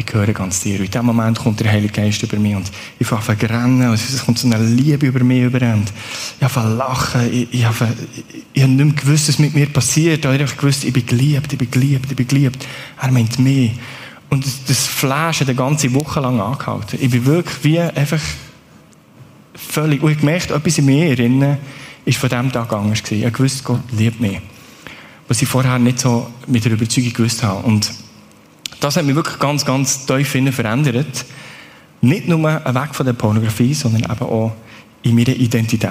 [0.00, 0.80] ich gehöre ganz dir.
[0.80, 3.88] In dem Moment kommt der Heilige Geist über mich und ich fange an zu rennen
[3.88, 5.92] und es kommt so eine Liebe über mich über und
[6.40, 7.32] ich fange an lachen.
[7.32, 7.88] Ich, ich, habe,
[8.54, 10.24] ich habe nicht mehr gewusst, was mit mir passiert.
[10.24, 12.66] Ich habe gewusst, ich bin geliebt, ich bin geliebt, ich bin geliebt.
[13.00, 13.72] Er meint mich.
[14.30, 16.98] Und das, das Flash hat eine ganze Woche lang angehalten.
[17.00, 18.20] Ich bin wirklich wie einfach
[19.54, 21.58] völlig, und ich gemerkt, etwas in mir drin
[22.06, 23.26] ist von diesem Tag anders gewesen.
[23.26, 24.40] Ich gewusst, Gott liebt mich.
[25.28, 27.66] Was ich vorher nicht so mit der Überzeugung gewusst habe.
[27.66, 27.92] Und
[28.80, 31.24] das hat mich wirklich ganz, ganz tief verändert.
[32.00, 34.52] Nicht nur weg von der Pornografie, sondern eben auch
[35.02, 35.90] in meiner Identität.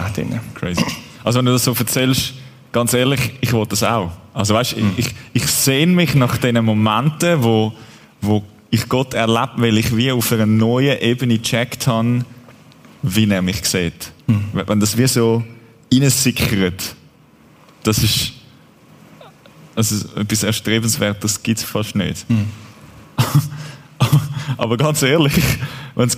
[0.56, 0.84] Crazy.
[1.23, 2.34] Also wenn du das so erzählst,
[2.71, 4.12] ganz ehrlich, ich wollte das auch.
[4.34, 4.91] Also weißt, mm.
[4.97, 7.73] ich, ich sehne mich nach diesen Momenten, wo,
[8.21, 12.25] wo ich Gott erlebt, weil ich wie auf einer neuen Ebene gecheckt habe,
[13.02, 14.12] wie er mich sieht.
[14.28, 14.38] Mm.
[14.54, 15.43] Wenn das wie so
[15.93, 16.95] reinsickert,
[17.84, 18.34] das ist
[19.75, 22.30] also etwas Erstrebenswertes gibt es fast nicht.
[22.30, 22.45] Mm.
[24.58, 25.34] Aber ganz ehrlich,
[25.95, 26.17] wenn es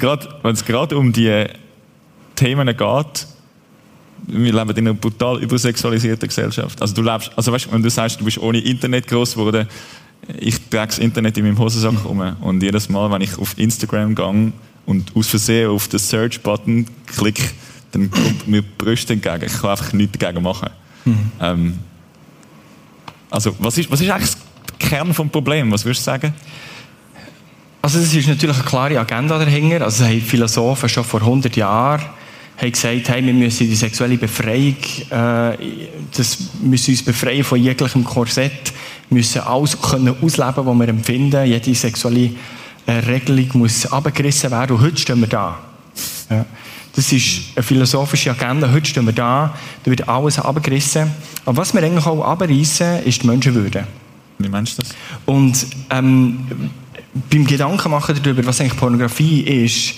[0.65, 1.45] gerade um die
[2.35, 3.27] Themen geht,
[4.27, 6.81] wir leben in einer brutal übersexualisierten Gesellschaft.
[6.81, 9.67] Also du lebst, also weißt, wenn du sagst, du bist ohne Internet groß geworden,
[10.39, 14.15] ich trage das Internet in meinem Hosensack rum und jedes Mal, wenn ich auf Instagram
[14.15, 14.53] gehe
[14.85, 17.43] und aus Versehen auf den Search-Button klicke,
[17.91, 19.45] dann kommt mir Brüste entgegen.
[19.45, 20.69] Ich kann einfach nichts dagegen machen.
[21.05, 21.31] Mhm.
[21.39, 21.79] Ähm,
[23.29, 24.33] also was ist, was ist eigentlich
[24.79, 25.71] der Kern des Problems?
[25.73, 26.33] Was würdest du sagen?
[27.81, 29.85] Also es ist natürlich eine klare Agenda dahinter.
[29.85, 32.01] Also haben Philosophen schon vor 100 Jahren
[32.61, 34.75] haben gesagt, hey, wir müssen die sexuelle Befreiung,
[35.09, 35.57] äh,
[36.15, 38.71] das müssen uns befreien von jeglichem Korsett,
[39.09, 41.45] wir müssen alles können ausleben, was wir empfinden.
[41.45, 42.29] Jede sexuelle
[42.85, 44.75] äh, Regelung muss abgerissen werden.
[44.75, 45.59] Und heute stehen wir da.
[46.29, 46.45] Ja.
[46.95, 48.71] Das ist eine philosophische Agenda.
[48.71, 51.11] Heute stehen wir da, da wird alles abgerissen.
[51.45, 53.87] Aber was wir eigentlich auch abreißen, ist die Menschenwürde.
[54.37, 54.95] Wie meinst du das?
[55.25, 56.69] Und ähm,
[57.29, 59.95] beim Gedankenmachen darüber, was eigentlich Pornografie ist,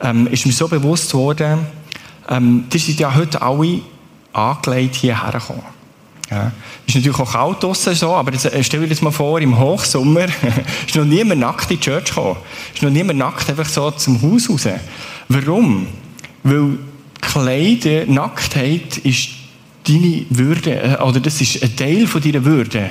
[0.00, 1.60] ähm, ist mir so bewusst worden,
[2.28, 3.80] ähm, die sind ja heute alle
[4.32, 5.62] angelegt hierher gekommen.
[6.30, 6.52] Ja.
[6.86, 9.58] Ist natürlich auch kalt draussen so, aber jetzt, äh, stell dir das mal vor, im
[9.58, 10.26] Hochsommer
[10.86, 12.36] ist noch niemand nackt in die Church gekommen.
[12.72, 14.68] Ist noch niemand nackt einfach so zum Haus raus.
[15.28, 15.88] Warum?
[16.44, 16.78] Weil
[17.20, 19.30] Kleider, Nacktheit ist
[19.86, 22.90] deine Würde, äh, oder das ist ein Teil von deiner Würde.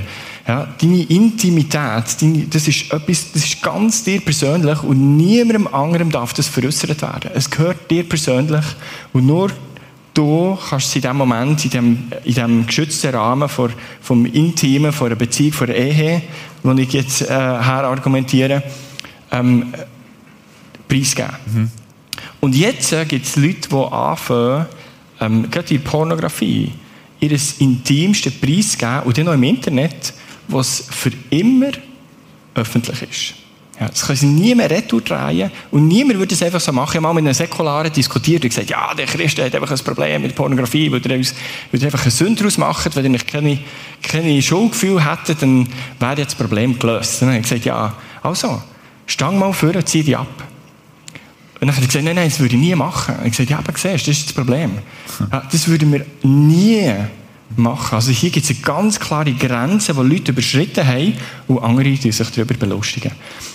[0.49, 6.09] Ja, deine Intimität, deine, das ist etwas, das ist ganz dir persönlich und niemandem anderem
[6.09, 7.29] darf das veräußert werden.
[7.35, 8.65] Es gehört dir persönlich
[9.13, 9.51] und nur
[10.15, 13.69] du kannst es in dem Moment, in dem, in dem geschützten Rahmen vor,
[14.01, 16.23] vom Intimen, von einer Beziehung, von einer Ehe,
[16.63, 18.63] wo ich jetzt äh, her argumentiere,
[19.31, 19.71] ähm,
[20.87, 21.35] preisgeben.
[21.45, 21.71] Mhm.
[22.39, 24.65] Und jetzt äh, gibt es Leute, die anfangen,
[25.21, 26.71] ähm, gerade in Pornografie,
[27.19, 30.13] ihr intimste preisgeben und dann noch im Internet
[30.49, 31.71] was für immer
[32.55, 33.33] öffentlich ist.
[33.79, 36.89] Ja, das können sie nie mehr retour drehen und niemand würde es einfach so machen.
[36.91, 39.79] Ich habe mal mit einem Säkularen diskutiert und gesagt, ja, der Christ hat einfach ein
[39.79, 41.33] Problem mit Pornografie, weil er, aus,
[41.71, 43.57] weil er einfach eine Sünde daraus macht, wenn er nicht keine,
[44.03, 45.65] keine Schuldgefühl hätte, dann
[45.97, 47.21] wäre das Problem gelöst.
[47.21, 48.61] dann habe ich gesagt, ja, also,
[49.05, 50.27] stang mal vor und zieh die ab.
[51.61, 53.13] Und dann hat er gesagt, nein, nein, das würde ich nie machen.
[53.13, 54.71] Ich habe gesagt, ja, aber siehst, das ist das Problem.
[55.31, 56.93] Ja, das würden wir nie
[57.55, 57.95] machen.
[57.95, 61.13] Also hier gibt es eine ganz klare Grenze, die Leute überschritten haben
[61.47, 63.11] und andere die sich darüber belustigen.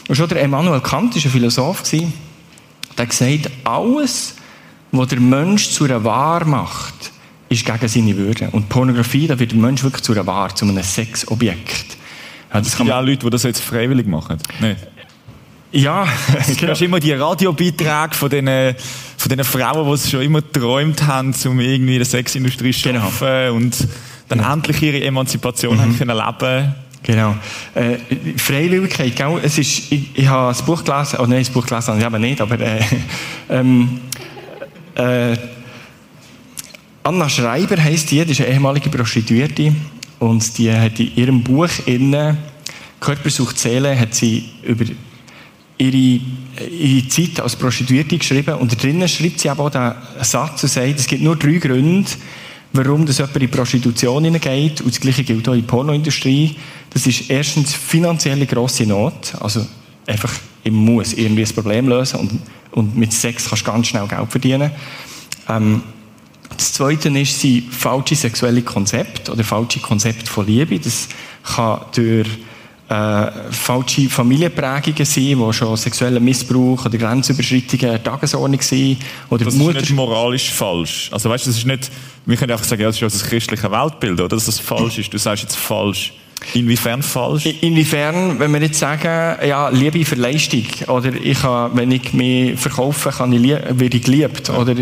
[0.09, 2.03] Und schon der Emmanuel Kant war ein Philosoph, der
[2.99, 4.35] hat gesagt, alles,
[4.93, 7.13] was der Mensch zu einer Wahr macht,
[7.49, 8.49] ist gegen seine Würde.
[8.53, 11.97] Und Pornografie, da wird der Mensch wirklich zu einer Wahr, zu einem Sexobjekt.
[12.53, 14.39] Ja, das gibt ja auch Leute, die das jetzt freiwillig machen.
[14.61, 14.79] Nicht?
[15.75, 16.07] Ja,
[16.57, 16.73] genau.
[16.73, 21.35] Du immer die Radiobeiträge von diesen, von diesen Frauen, die es schon immer geträumt haben,
[21.47, 23.07] um irgendwie in der Sexindustrie zu genau.
[23.07, 23.89] arbeiten und
[24.29, 24.53] dann ja.
[24.53, 25.81] endlich ihre Emanzipation mhm.
[25.81, 27.35] haben können leben Genau.
[27.75, 27.99] Äh,
[28.39, 29.39] Freiwilligkeit, gell?
[29.43, 32.07] Es ist, ich, ich habe ein Buch gelesen, oh nein, das Buch gelesen habe ich
[32.07, 32.81] eben nicht, aber äh,
[33.51, 34.01] ähm,
[34.95, 35.37] äh,
[37.03, 39.75] Anna Schreiber heisst die, die ist eine ehemalige Prostituierte
[40.21, 42.39] und die hat in ihrem Buch innen
[43.01, 44.87] Körpersucht Seele hat sie über
[45.79, 46.21] ihre,
[46.71, 50.99] ihre Zeit als Prostituierte geschrieben und drinnen schreibt sie aber auch den Satz und sagt,
[50.99, 52.11] es gibt nur drei Gründe,
[52.73, 56.57] warum das jemand in Prostitution hineingeht und das Gleiche gilt auch in die Pornoindustrie.
[56.91, 59.67] Das ist erstens finanzielle grosse Not, also
[60.07, 60.33] einfach,
[60.63, 62.41] ich muss irgendwie ein Problem lösen und,
[62.73, 64.71] und mit Sex kannst du ganz schnell Geld verdienen.
[65.49, 65.83] Ähm,
[66.57, 70.79] das Zweite ist, sind falsche sexuelle Konzepte oder falsche Konzepte von Liebe.
[70.79, 71.09] Das
[71.43, 72.29] kann durch
[72.88, 78.99] äh, falsche Familienprägungen sein, wo schon sexueller Missbrauch oder Grenzüberschreitungen Tagesordnung sind.
[79.31, 81.09] Oder das Mutter ist nicht moralisch falsch.
[81.11, 81.90] Also weißt, das ist nicht,
[82.27, 85.12] wir können einfach sagen, ja, das ist das christliche Weltbild, oder dass das falsch ist.
[85.12, 86.12] Du sagst jetzt falsch.
[86.53, 87.47] Inwiefern falsch?
[87.47, 92.59] Inwiefern, wenn wir jetzt sagen, ja, Liebe für Leistung, oder ich kann, wenn ich mich
[92.61, 94.57] verkaufe, kann ich, werde ich geliebt, ja.
[94.57, 94.75] oder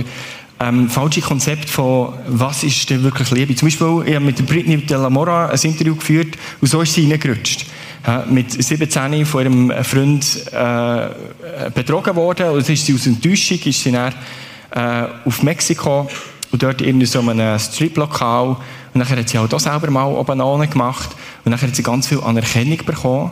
[0.59, 3.55] ähm, falsche Konzept von, was ist denn wirklich Liebe.
[3.55, 6.95] Zum Beispiel, ich habe mit Britney de la Mora ein Interview geführt und so ist
[6.95, 7.67] sie reingerutscht.
[8.07, 13.83] Ja, mit 17 von ihrem Freund äh, betrogen worden und ist sie aus Enttäuschung ist
[13.83, 14.13] sie dann,
[14.73, 16.09] äh, auf Mexiko
[16.51, 18.57] und dort in so einem Strip-Lokal
[18.95, 21.11] und dann hat sie auch da selber mal oben gemacht
[21.45, 23.31] und dann hat sie ganz viel Anerkennung bekommen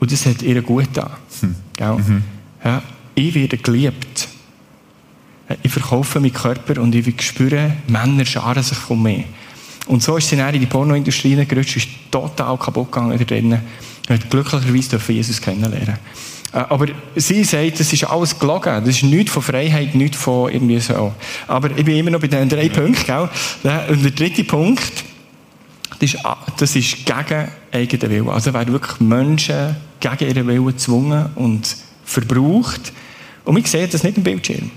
[0.00, 1.10] und das hat ihr gut getan.
[1.40, 1.56] Hm.
[1.80, 2.24] Mhm.
[2.62, 2.82] Ja,
[3.14, 4.28] ich werde geliebt.
[5.62, 9.24] Ich verkaufe meinen Körper und ich spüre, Männer scharen sich um mich.
[9.86, 13.60] Und so ist sie dann in die Pornoindustrie gerutscht, ist total kaputt gegangen drinnen.
[14.06, 15.98] Er hat glücklicherweise Jesus kennenlernen
[16.52, 16.86] äh, aber
[17.16, 18.84] sie sagt, das ist alles gelogen.
[18.84, 21.12] Das ist nichts von Freiheit, nichts von irgendwie so.
[21.48, 23.28] Aber ich bin immer noch bei den drei Punkten, gell?
[23.88, 25.04] Und der dritte Punkt,
[25.98, 26.22] das ist,
[26.56, 28.28] das ist gegen eigenen Willen.
[28.28, 32.92] Also werden wirklich Menschen gegen ihren Willen gezwungen und verbraucht.
[33.44, 34.70] Und wir sehen das nicht im Bildschirm.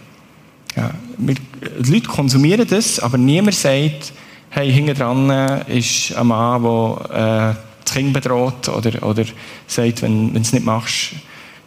[0.75, 1.35] Ja, wir,
[1.79, 4.13] die Leute konsumieren das, aber niemand sagt,
[4.49, 7.57] hey, hinten dran ist ein Mann, der
[7.88, 9.23] äh, das Kind bedroht oder, oder
[9.67, 11.13] sagt, wenn, wenn du es nicht machst,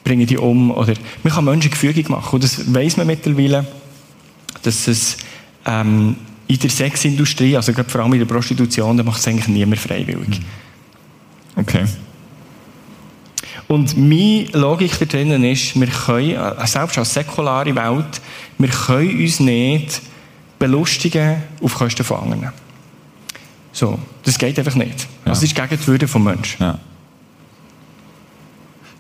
[0.05, 0.71] bringe dich um.
[0.71, 2.35] Oder man kann Menschen gefügig machen.
[2.35, 3.67] Und das weiss man mittlerweile,
[4.63, 5.17] dass es
[5.67, 9.81] ähm, in der Sexindustrie, also vor allem in der Prostitution, da macht es eigentlich niemand
[9.81, 10.37] freiwillig.
[10.37, 10.45] Hm.
[11.57, 11.85] Okay.
[13.69, 18.21] Und meine Logik da drinnen ist, wir können, äh, selbst als säkulare Welt,
[18.59, 20.03] wir können uns nicht
[20.59, 22.53] belustigen auf Kosten von anderen.
[23.73, 25.01] So, das geht einfach nicht.
[25.25, 25.33] Ja.
[25.33, 26.63] Das ist gegen die Würde des Menschen.
[26.63, 26.79] Ja,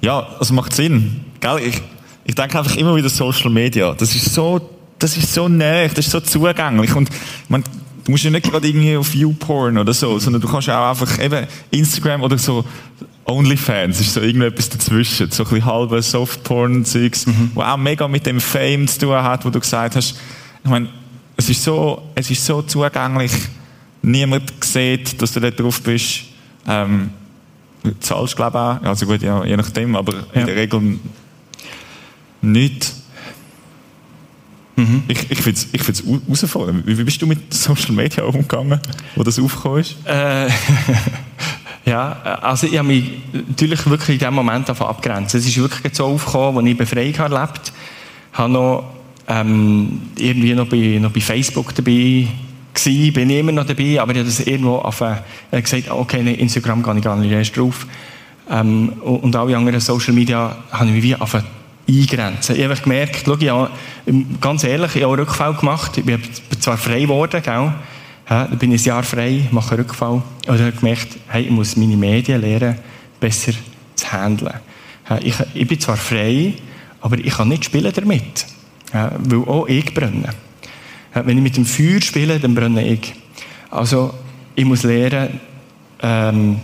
[0.00, 1.24] ja das macht Sinn.
[1.40, 1.58] Gell?
[1.58, 1.80] Ich,
[2.24, 3.92] ich denke einfach immer wieder Social Media.
[3.92, 4.60] Das ist so,
[4.98, 6.94] das ist so näher, das ist so zugänglich.
[6.94, 7.10] Und
[7.48, 7.62] man,
[8.04, 10.90] du musst ja nicht gerade irgendwie auf YouPorn oder so, sondern du kannst ja auch
[10.90, 12.64] einfach eben Instagram oder so
[13.30, 15.30] OnlyFans ist so irgendetwas dazwischen.
[15.30, 17.52] So ein bisschen halbe Softporn-Zeugs, mhm.
[17.54, 20.18] wo auch mega mit dem Fame zu tun hat, wo du gesagt hast,
[20.62, 20.88] ich meine,
[21.36, 23.32] es ist so, es ist so zugänglich,
[24.02, 26.22] niemand sieht, dass du da drauf bist.
[26.66, 27.10] Ähm,
[28.00, 28.90] zahlst, glaube ich, auch.
[28.90, 30.40] Also gut, ja, je nachdem, aber ja.
[30.40, 30.98] in der Regel
[32.42, 32.92] nicht.
[34.76, 35.02] Mhm.
[35.08, 36.86] Ich, ich finde es ich find's herausfordernd.
[36.86, 38.80] Wie, bist du mit Social Media umgegangen,
[39.16, 39.96] wo das aufgekommen ist?
[40.06, 40.48] Äh,
[41.84, 43.12] ja, also ich habe mich
[43.48, 45.34] natürlich wirklich in diesem Moment abgrenzt.
[45.34, 47.72] Es ist wirklich so aufgekommen, als ich Befreiung erlebt
[48.32, 48.52] habe.
[48.52, 48.84] noch
[49.28, 52.28] ähm, irgendwie noch bei, noch bei Facebook dabei
[52.84, 56.34] gewesen, bin immer noch dabei, aber ich habe das irgendwo auf, äh, gesagt, okay, nee,
[56.34, 57.86] Instagram gehe ich gar nicht erst drauf.
[58.50, 61.36] Ähm, und alle anderen Social Media habe ich mich wie auf
[61.88, 62.56] eingrenzen.
[62.56, 63.70] Ich habe gemerkt, schau, ja,
[64.40, 65.98] ganz ehrlich, ich habe einen Rückfall gemacht.
[65.98, 66.20] Ich bin
[66.58, 67.72] zwar frei geworden, gell?
[68.28, 70.22] Ja, dann bin ich ein Jahr frei, mache einen Rückfall.
[70.46, 72.76] Und ich habe gemerkt, hey, ich muss meine Medien lernen,
[73.18, 73.52] besser
[73.96, 74.54] zu handeln.
[75.08, 76.54] Ja, ich, ich, bin zwar frei,
[77.00, 78.46] aber ich kann nicht spielen damit.
[78.92, 80.28] Ja, weil auch ich brenne.
[81.12, 83.14] Wenn ich mit dem Feuer spiele, dann brenne ich.
[83.70, 84.14] Also,
[84.54, 85.40] ich muss lernen,
[86.02, 86.60] ähm,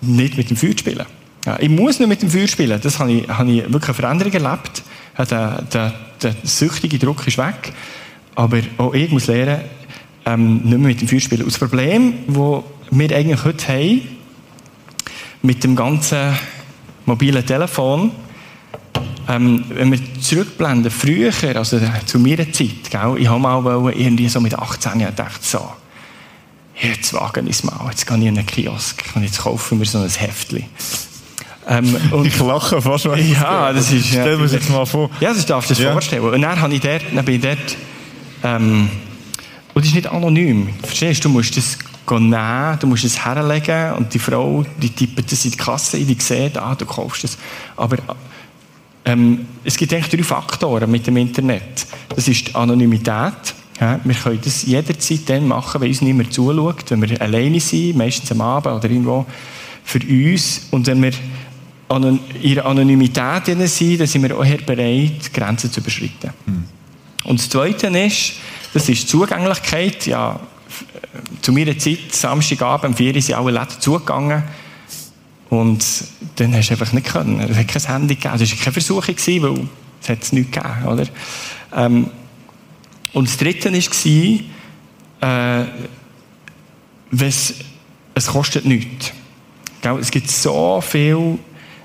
[0.00, 1.06] nicht mit dem Feuer zu spielen.
[1.46, 2.80] Ja, ich muss nicht mit dem Feuer spielen.
[2.80, 4.82] Das habe ich, habe ich wirklich eine Veränderung erlebt.
[5.18, 7.72] Ja, der, der, der süchtige Druck ist weg.
[8.34, 9.60] Aber auch ich muss lernen,
[10.26, 11.42] ähm, nicht mehr mit dem Feuerspiel.
[11.42, 14.00] Und das Problem, das wir eigentlich heute haben,
[15.42, 16.34] mit dem ganzen
[17.04, 18.12] mobilen Telefon,
[19.28, 24.40] ähm, wenn wir zurückblenden, früher, also zu meiner Zeit, gell, ich habe mal irgendwie so
[24.40, 25.60] mit 18 Jahren gedacht, so,
[26.80, 29.86] jetzt wage ich es mal, jetzt gehe ich in einen Kiosk und jetzt kaufen wir
[29.86, 30.64] so ein Heftchen.
[31.66, 34.08] Ähm, ich lache fast, wenn Ja, das ist...
[34.08, 35.10] Stell mir das jetzt mal vor.
[35.20, 35.92] Ja, das darfst du dir ja.
[35.92, 36.22] vorstellen.
[36.22, 37.76] Und dann, habe ich dort, dann bin ich dort...
[38.42, 38.90] Ähm,
[39.72, 40.68] und das ist nicht anonym.
[40.82, 41.28] Verstehst du?
[41.28, 41.78] Du musst das
[42.10, 46.20] nehmen, du musst es herlegen und die Frau, die tippt das in die Kasse, die
[46.20, 47.38] sieht, ah, du kaufst es.
[47.76, 47.96] Aber
[49.04, 51.86] ähm, es gibt eigentlich drei Faktoren mit dem Internet.
[52.14, 53.54] Das ist die Anonymität.
[53.80, 57.96] Ja, wir können das jederzeit dann machen, wenn uns niemand zuschaut, wenn wir alleine sind,
[57.96, 59.26] meistens am Abend oder irgendwo
[59.82, 60.68] für uns.
[60.70, 61.12] Und wenn wir
[61.90, 66.30] in ihrer Anonymität sind, dann sind wir auch bereit, Grenzen zu überschreiten.
[66.46, 66.64] Mhm.
[67.24, 68.34] Und das Zweite ist,
[68.72, 70.06] das ist Zugänglichkeit.
[70.06, 70.40] Ja,
[71.42, 74.42] zu meiner Zeit, Samstagabend, um 4 Uhr sind alle Läden zugegangen.
[75.50, 75.84] Und
[76.36, 77.40] dann hast du einfach nicht können.
[77.40, 78.34] Es hat kein Handy gegeben.
[78.40, 79.68] Es war keine Versuchung, weil
[80.02, 80.86] es hat es nicht gegeben.
[80.86, 81.06] Oder?
[81.74, 82.10] Ähm,
[83.12, 85.66] und das Dritte war, äh,
[87.20, 87.54] es,
[88.14, 89.12] es kostet nichts.
[90.00, 91.38] Es gibt so viele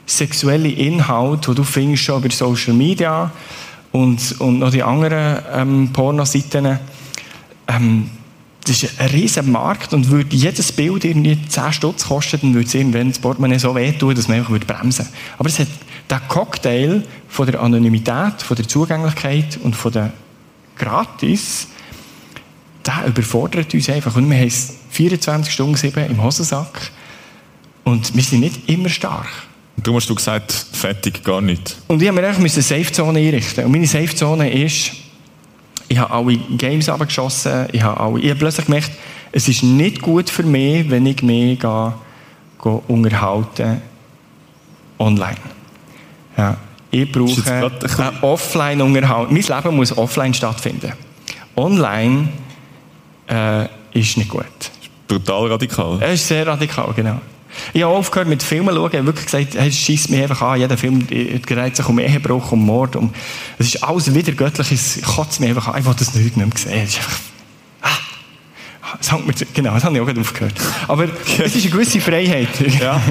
[0.05, 3.31] sexuelle Inhalte, die du findest schon über Social Media
[3.91, 6.79] und, und noch die anderen ähm, Pornoseiten.
[7.67, 8.09] Ähm,
[8.69, 12.67] das ist ein riesen Markt und würde jedes Bild irgendwie 10 Stutz kosten, dann würde
[12.67, 15.17] es irgendwann das Portemonnaie so wehtun, dass man einfach bremsen würde.
[15.39, 15.67] Aber es hat
[16.07, 20.13] der Cocktail von der Anonymität, von der Zugänglichkeit und von der
[20.77, 21.67] Gratis,
[22.85, 24.15] der überfordert uns einfach.
[24.15, 26.91] Und wir haben es 24 Stunden 7 im Hosensack
[27.85, 29.27] und wir sind nicht immer stark.
[29.77, 31.77] Du hast du gesagt, fertig, gar nicht.
[31.87, 33.65] Und ich habe mir einfach eine Safe-Zone einrichten.
[33.65, 34.91] Und meine Safe-Zone ist,
[35.89, 38.91] ich habe alle Games abgeschossen, ich habe, alle, ich habe plötzlich gemerkt,
[39.31, 41.93] es ist nicht gut für mich, wenn ich mich gehe,
[42.63, 43.81] gehe unterhalten
[44.97, 45.37] online.
[46.37, 46.57] Ja,
[46.91, 49.33] ich brauche eine Offline-Unterhaltung.
[49.33, 50.93] Mein Leben muss offline stattfinden.
[51.55, 52.29] Online
[53.27, 54.45] äh, ist nicht gut.
[55.07, 55.97] Brutal radikal.
[56.01, 57.19] Es ist sehr radikal, genau.
[57.73, 58.89] Ich habe aufgehört mit Filmen zu schauen.
[58.91, 60.59] Ich habe wirklich gesagt, es schießt mich einfach an.
[60.59, 62.95] Jeder Film dreht sich um Ehebruch, um Mord.
[62.95, 63.11] Um,
[63.57, 64.97] es ist alles wieder göttliches.
[64.97, 65.79] Ich kotze mich einfach an.
[65.79, 66.83] Ich wollte das nicht mehr sehen.
[66.83, 67.19] Es ist einfach,
[67.81, 70.53] ah, das hängt mir, genau, das habe ich auch gerade aufgehört.
[70.87, 72.49] Aber es ist eine gewisse Freiheit.
[72.79, 73.01] Ja.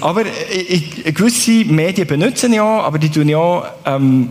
[0.00, 4.30] aber ich, ich, gewisse Medien benutzen ja, aber die tun ja ähm,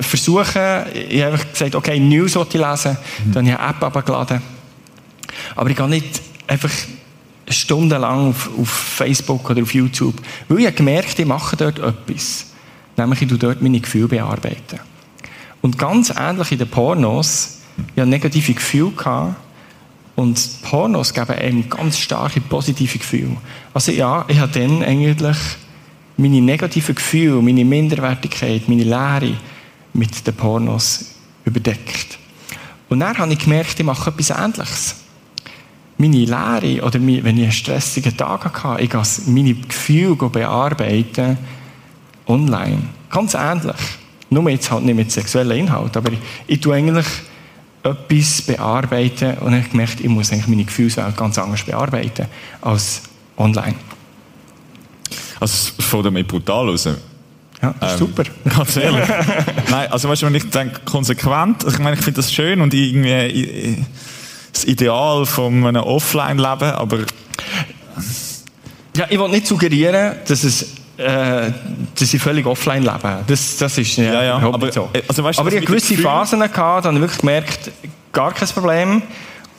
[0.00, 0.62] versuchen,
[0.94, 3.32] ich habe einfach gesagt, okay, News wollte ich lesen, mhm.
[3.32, 4.42] dann habe ich eine App abgeladen.
[5.56, 6.70] Aber ich gehe nicht einfach
[7.50, 10.14] stundenlang auf, auf, Facebook oder auf YouTube.
[10.48, 12.46] Weil ich gemerkt, ich mache dort etwas.
[12.96, 14.80] Nämlich, ich dort meine Gefühle bearbeiten.
[15.60, 17.58] Und ganz ähnlich in den Pornos,
[17.94, 19.34] ich hatte negative Gefühle
[20.14, 23.36] und Pornos geben einem ganz starke positive Gefühle.
[23.72, 25.36] Also ja, ich habe dann eigentlich
[26.16, 29.36] meine negativen Gefühle, meine Minderwertigkeit, meine Leere
[29.92, 32.18] mit den Pornos überdeckt.
[32.88, 34.96] Und dann habe ich gemerkt, ich mache etwas Ähnliches
[35.98, 41.36] meine Lehre oder wenn ich einen stressigen Tag hatte, ich meine Gefühle bearbeiten
[42.26, 42.82] online.
[43.10, 43.76] Ganz ähnlich.
[44.30, 47.06] Nur jetzt halt nicht mit sexuellen Inhalt, aber ich, ich tue eigentlich
[47.82, 52.26] etwas bearbeiten und ich gemerkt, ich muss eigentlich meine Gefühlswelt ganz anders bearbeiten
[52.60, 53.02] als
[53.36, 53.74] online.
[55.40, 56.88] Also es fällt mir brutal raus.
[57.60, 58.22] Ja, das ist ähm, super.
[58.56, 59.08] Ganz ehrlich.
[59.70, 62.72] Nein, also weißt du, wenn ich denke, konsequent, ich meine, ich finde das schön und
[62.72, 63.26] irgendwie...
[63.26, 63.78] Ich,
[64.62, 66.98] das Ideal von einem Offline-Leben, aber...
[68.96, 71.52] Ja, ich will nicht suggerieren, dass es äh,
[71.94, 73.20] dass ich völlig offline lebe.
[73.24, 74.88] Das, das ist ja, ja, ja aber, so.
[74.92, 77.70] Äh, also, weißt, aber ich hatte gewisse Phasen gehabt, da habe ich wirklich gemerkt,
[78.12, 79.02] gar kein Problem.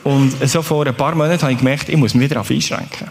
[0.04, 3.08] Und so vor ein paar Monaten habe ich gemerkt, ich muss mich wieder auf einschränken.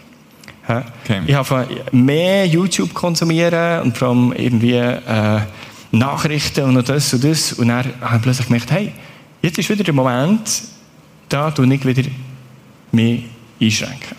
[0.66, 1.22] Okay.
[1.26, 5.41] Ich habe mehr YouTube konsumieren und vor allem irgendwie äh,
[5.93, 7.55] Nachrichten und das und das.
[7.55, 8.93] Und dann habe ich plötzlich gemerkt, hey,
[9.41, 10.51] jetzt ist wieder der Moment,
[11.29, 12.09] da tue ich wieder
[12.93, 13.18] mehr
[13.61, 14.16] einschränken.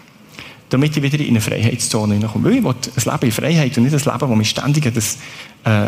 [0.69, 2.45] Damit ich wieder in eine Freiheitszone hineinkomme.
[2.45, 5.17] Weil ich will ein Leben in Freiheit und nicht ein Leben, wo mich ständig das,
[5.63, 5.87] äh,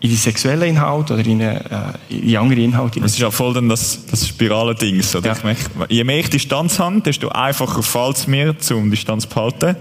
[0.00, 1.60] in die sexuellen Inhalte oder in, äh,
[2.08, 3.00] in andere Inhalte.
[3.00, 5.00] Das ist ja voll dann das, das Spirale-Ding.
[5.22, 5.34] Ja.
[5.88, 9.76] Je mehr ich Distanz habe, desto einfacher fällt es mir, um Distanz zu behalten.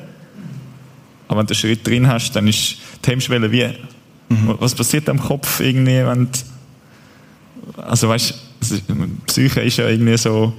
[1.27, 3.67] Aber wenn du einen Schritt drin hast, dann ist die Hemmschwelle wie,
[4.29, 4.55] mhm.
[4.59, 8.33] was passiert am Kopf irgendwie, wenn du, also weißt,
[9.27, 10.53] Psyche ist ja irgendwie so,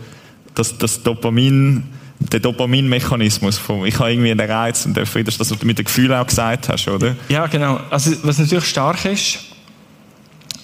[0.56, 1.84] das, das Dopamin,
[2.18, 5.78] der Dopaminmechanismus von, ich habe irgendwie den Reiz und der Frieden, das, was du mit
[5.78, 7.14] dem Gefühl auch gesagt hast, oder?
[7.28, 7.78] Ja, genau.
[7.90, 9.38] Also, was natürlich stark ist,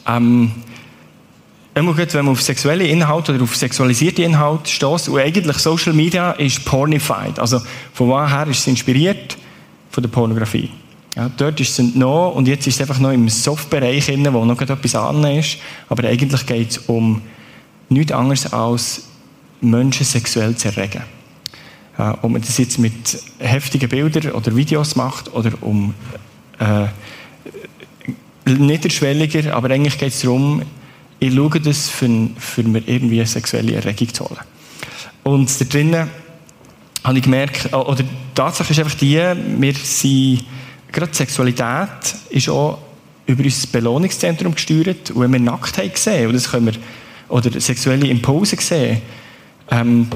[0.09, 0.51] ähm,
[1.75, 5.09] Immer gut, wenn man auf sexuelle Inhalte oder auf sexualisierte Inhalte stößt.
[5.09, 7.39] Und eigentlich Social Media ist pornified.
[7.39, 7.61] Also
[7.95, 9.39] von woher ist es inspiriert?
[9.91, 10.69] Von der Pornografie.
[11.17, 14.61] Ja, dort ist es entnommen und jetzt ist es einfach noch im Softbereich wo noch
[14.61, 15.59] etwas anderes ist.
[15.89, 17.23] Aber eigentlich geht es um
[17.89, 19.05] nichts anderes als
[19.63, 21.03] Menschen sexuell zu erregen.
[21.99, 25.95] Ja, ob man das jetzt mit heftigen Bildern oder Videos macht oder um
[26.59, 26.87] äh,
[28.47, 30.63] niederschwelliger, aber eigentlich geht es darum,
[31.19, 34.41] ich schaue das, für, für mir irgendwie eine sexuelle Erregung zu holen.
[35.23, 36.11] Und da drinnen
[37.05, 40.45] habe ich gemerkt, oder die Tatsache ist einfach die, wir sind,
[40.91, 42.79] gerade Sexualität ist auch
[43.27, 45.11] über unser Belohnungszentrum gesteuert.
[45.11, 46.75] Und wenn wir Nacktheit sehen, oder, das können wir,
[47.29, 49.03] oder sexuelle Impulse sehen,
[49.73, 50.07] ähm,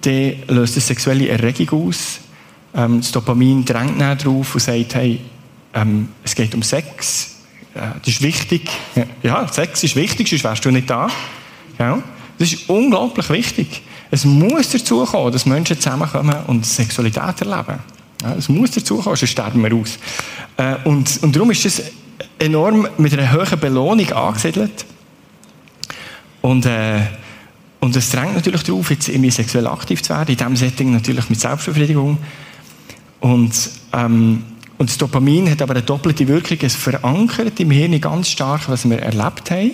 [0.00, 2.20] dann löst das sexuelle Erregung aus.
[2.74, 5.20] Ähm, das Dopamin drängt darauf und sagt, hey,
[5.74, 7.36] ähm, es geht um Sex,
[7.74, 8.68] das ist wichtig.
[9.22, 11.08] Ja, Sex ist wichtig, sonst wärst du nicht da.
[11.78, 12.02] Ja,
[12.38, 13.82] das ist unglaublich wichtig.
[14.10, 17.78] Es muss dazu kommen, dass Menschen zusammenkommen und Sexualität erleben.
[18.22, 19.98] Ja, es muss dazu kommen, sonst sterben wir aus.
[20.56, 21.82] Äh, und, und darum ist es
[22.38, 24.84] enorm mit einer hohen Belohnung angesiedelt.
[26.42, 27.00] Und, äh,
[27.82, 31.28] und es drängt natürlich darauf, jetzt irgendwie sexuell aktiv zu werden, in diesem Setting natürlich
[31.28, 32.16] mit Selbstbefriedigung.
[33.18, 34.44] Und ähm,
[34.78, 36.58] und das Dopamin hat aber eine doppelte Wirkung.
[36.60, 39.72] Es verankert im Hirn ganz stark, was wir erlebt haben.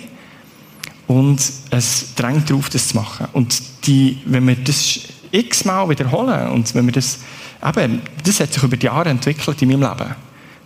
[1.07, 1.39] Und
[1.69, 3.27] es drängt darauf, das zu machen.
[3.33, 4.99] Und die, wenn wir das
[5.31, 7.19] x-mal wiederholen und wenn wir das,
[7.63, 10.15] eben, das hat sich über die Jahre entwickelt in meinem Leben,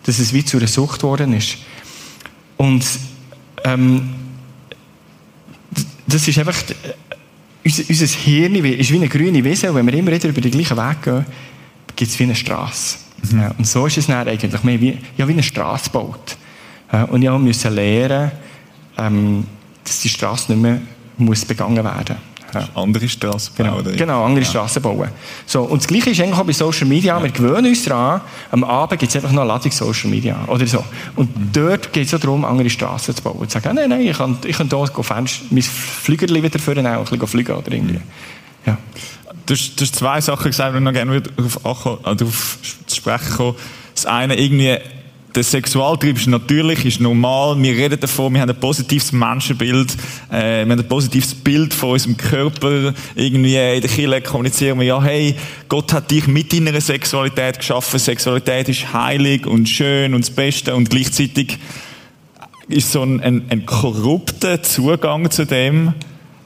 [0.02, 1.56] dass es wie zu einer Sucht geworden ist.
[2.56, 2.84] Und
[3.64, 4.14] ähm,
[6.06, 6.56] das ist einfach,
[7.64, 10.76] unser, unser Hirn ist wie eine grüne Wiese wenn wir immer wieder über den gleichen
[10.76, 11.26] Weg gehen,
[11.96, 12.98] gibt es wie eine Straße.
[13.30, 13.50] Mhm.
[13.58, 16.36] Und so ist es dann eigentlich mehr wie, ja, wie eine Straße baut.
[17.08, 18.30] Und ich musste lernen,
[18.98, 19.46] ähm,
[19.82, 20.80] dass die Straße nicht mehr
[21.16, 22.16] muss begangen werden
[22.54, 22.68] ja.
[22.74, 23.84] Andere Straßen bauen.
[23.84, 24.50] Genau, genau andere ja.
[24.50, 25.08] Straßen bauen.
[25.46, 27.22] So, und das Gleiche ist eigentlich auch bei Social Media.
[27.22, 30.44] Wir gewöhnen uns daran, am Abend gibt es einfach noch eine Ladung Social Media.
[30.46, 30.84] Oder so.
[31.16, 31.50] Und mhm.
[31.52, 33.38] dort geht es auch darum, andere Straßen zu bauen.
[33.38, 36.86] Und zu sagen, nein, nein, ich kann, ich kann hier Fenster, mein Flügerli wieder führen,
[36.86, 37.94] auch ein bisschen fliegen oder irgendwie.
[37.94, 38.02] Mhm.
[38.66, 38.78] Ja.
[39.46, 43.36] Du hast, du hast zwei Sachen gesagt, die ich noch gerne darauf, darauf zu sprechen
[43.36, 43.54] komme.
[43.94, 44.78] Das eine, irgendwie,
[45.34, 47.60] der Sexualtrieb ist natürlich, ist normal.
[47.60, 49.94] Wir reden davon, wir haben ein positives Menschenbild,
[50.30, 52.94] äh, wir haben ein positives Bild von unserem Körper.
[53.14, 55.34] Irgendwie in der Kirche kommunizieren wir, ja, hey,
[55.68, 57.98] Gott hat dich mit deiner Sexualität geschaffen.
[57.98, 61.58] Sexualität ist heilig und schön und das Beste und gleichzeitig
[62.68, 65.94] ist so ein, ein, ein korrupter Zugang zu dem,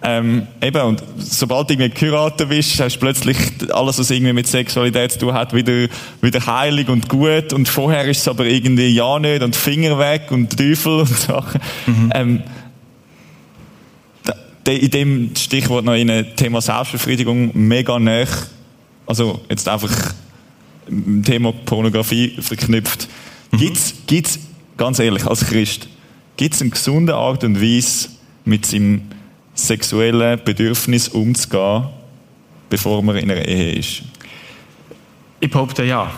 [0.00, 3.36] ähm, eben, und sobald du irgendwie geheiratet bist, hast du plötzlich
[3.72, 5.88] alles, was irgendwie mit Sexualität zu tun hat, wieder,
[6.22, 7.52] wieder heilig und gut.
[7.52, 11.60] Und vorher ist es aber irgendwie ja nicht und Finger weg und Teufel und Sachen.
[11.86, 12.12] Mhm.
[12.14, 12.42] Ähm,
[14.68, 18.26] in dem Stichwort noch in ein Thema Selbstbefriedigung mega nah,
[19.06, 20.12] also jetzt einfach
[20.86, 23.08] im Thema Pornografie verknüpft.
[23.50, 23.56] Mhm.
[23.56, 24.38] Gibt's, gibt's,
[24.76, 25.88] ganz ehrlich, als Christ,
[26.36, 28.10] gibt's eine gesunde Art und Weise,
[28.44, 29.02] mit seinem
[29.58, 31.84] sexuellen Bedürfnis umzugehen,
[32.70, 34.02] bevor man in einer Ehe ist?
[35.40, 36.10] Ich behaupte ja.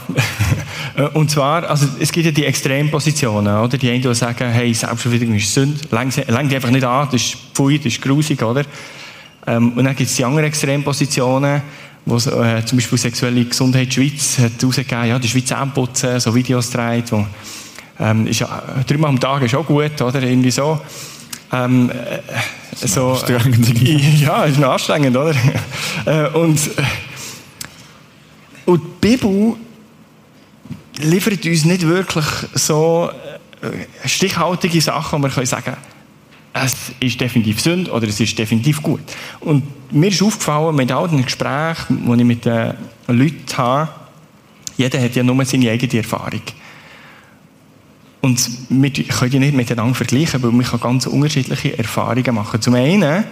[1.14, 3.76] Und zwar, also es gibt ja die Extrempositionen, oder?
[3.76, 7.78] Die einen, die sagen, hey, Selbstbefriedigung ist Sünde, die einfach nicht an, das ist pfui,
[7.78, 8.64] das ist grusig, oder?
[9.46, 11.62] Ähm, und dann gibt es die anderen Extrempositionen,
[12.06, 16.70] wo äh, zum Beispiel Sexuelle Gesundheit Schweiz hat herausgegeben, ja, die Schweiz putzen, so Videos
[16.70, 17.26] dreht, wo,
[17.98, 20.22] ähm, ist ja, dreimal am Tag ist auch gut, oder?
[20.22, 20.80] Irgendwie so.
[21.52, 22.20] Ähm, äh,
[22.74, 23.82] so, anstrengend.
[24.20, 25.34] ja, ist anstrengend, oder?
[26.06, 26.82] Äh, und, äh,
[28.64, 29.56] und die Bibel
[30.98, 32.24] liefert uns nicht wirklich
[32.54, 33.10] so
[34.06, 35.76] stichhaltige Sachen, wo wir können sagen
[36.52, 39.00] es ist definitiv Sünde oder es ist definitiv gut.
[39.40, 42.74] Und mir ist aufgefallen, mit all den Gesprächen, die ich mit den
[43.06, 43.88] Leuten habe,
[44.76, 46.42] jeder hat ja nur seine eigene Erfahrung.
[48.20, 52.62] Und wir können die nicht miteinander vergleichen, weil man ganz unterschiedliche Erfahrungen machen kann.
[52.62, 53.24] Zum einen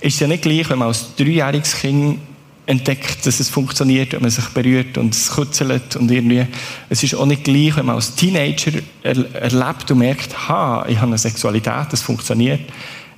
[0.00, 2.18] ist es ja nicht gleich, wenn man als dreijähriges Kind
[2.66, 6.46] entdeckt, dass es funktioniert, wenn man sich berührt und es kutzelt und irgendwie.
[6.88, 8.72] Es ist auch nicht gleich, wenn man als Teenager
[9.02, 12.60] er erlebt und merkt, ha, ich habe eine Sexualität, das funktioniert.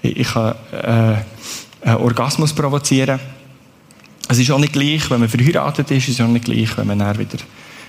[0.00, 3.20] Ich kann äh, einen Orgasmus provozieren.
[4.28, 6.86] Es ist auch nicht gleich, wenn man verheiratet ist, es ist auch nicht gleich, wenn
[6.86, 7.38] man dann wieder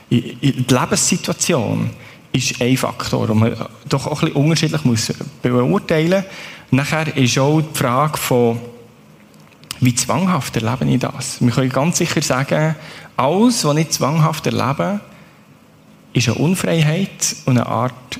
[0.09, 1.89] in, in die Lebenssituation
[2.33, 3.55] ist ein Faktor, den man
[3.87, 6.79] doch auch ein bisschen unterschiedlich muss beurteilen muss.
[6.79, 8.59] Nachher ist auch die Frage von,
[9.79, 11.39] wie zwanghaft erlebe ich das?
[11.39, 12.75] Wir können ganz sicher sagen,
[13.15, 14.99] alles, was ich zwanghaft erlebe,
[16.13, 18.19] ist eine Unfreiheit und eine Art,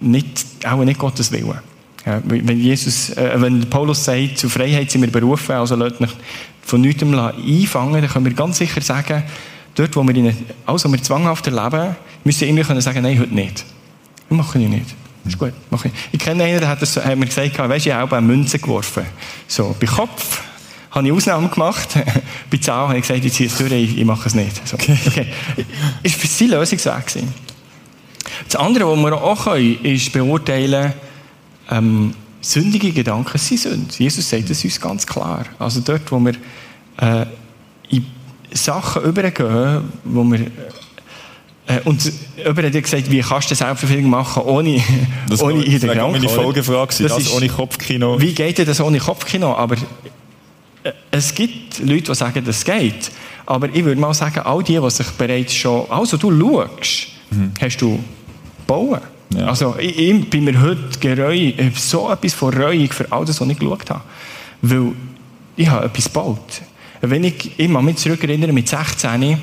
[0.00, 1.58] nicht, auch nicht Gottes Willen.
[2.06, 6.16] Ja, wenn, Jesus, äh, wenn Paulus sagt, zu Freiheit sind wir berufen, also Leute nicht
[6.62, 9.22] von nichts einfangen, dann können wir ganz sicher sagen,
[9.74, 13.64] dort, wo wir, in, also wir zwanghaft erleben, wir irgendwie können sagen, nein, heute nicht.
[14.28, 14.94] Das mache ich nicht.
[15.26, 15.94] Ist gut, mache ich.
[16.12, 18.58] Ich kenne einen, der hat, das, hat mir gesagt, weißt du, ich habe auch Münze
[18.58, 19.04] geworfen.
[19.46, 20.40] So, bei Kopf
[20.90, 21.88] habe ich Ausnahmen gemacht.
[22.50, 24.66] bei Zahl habe ich gesagt, ich ziehe es durch, ich, ich mache es nicht.
[24.66, 24.76] So.
[24.76, 24.98] Okay.
[25.06, 25.26] okay.
[26.02, 27.34] Ist für sie Lösungsweg gewesen.
[28.46, 30.92] Das andere, was wir auch können, ist beurteilen,
[31.70, 33.98] ähm, sündige Gedanken sind Sünd.
[33.98, 35.44] Jesus sagt es uns ganz klar.
[35.58, 36.34] Also dort, wo wir
[36.96, 37.26] äh,
[37.90, 38.06] in
[38.52, 40.46] Sachen übergehen, wo wir
[41.84, 44.82] und jemand hat gesagt, wie kannst du Selbstverfügung machen, ohne,
[45.28, 45.96] das ohne in der Krankheit?
[45.96, 48.20] Das war meine Folgefrage, das, das ist, ohne Kopfkino.
[48.20, 49.54] Wie geht das ohne Kopfkino?
[49.54, 49.76] Aber
[50.82, 53.10] äh, es gibt Leute, die sagen, das geht.
[53.46, 57.52] Aber ich würde mal sagen, all die, die sich bereits schon, also du schaust, mhm.
[57.60, 58.02] hast du
[58.66, 59.00] bauen.
[59.34, 59.46] Ja.
[59.46, 63.48] Also ich, ich, bin mir heute gereuig, so etwas von Reuig für all das, was
[63.48, 64.02] ich geschaut habe.
[64.62, 64.92] Weil
[65.56, 66.62] ich habe etwas gebaut.
[67.00, 69.38] Wenn ich, ich mich zurückerinnere, mit 16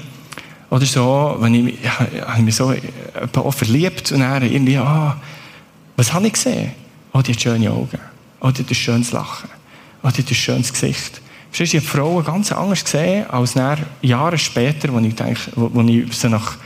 [0.70, 2.74] oder so, wenn ich, ja, habe ich mich so
[3.36, 5.18] auch verliebt und dann irgendwie, ah,
[5.96, 6.72] was habe ich gesehen?
[7.14, 8.00] Oh, die hat schöne Augen.
[8.42, 9.50] Oh, die hat ein schönes Lachen.
[10.04, 11.22] Oh, die hat ein schönes Gesicht.
[11.52, 15.40] Verstehst du, ich habe Frauen ganz anders gesehen, als dann Jahre später, wo ich, denke,
[15.56, 16.58] wo, wo ich so nach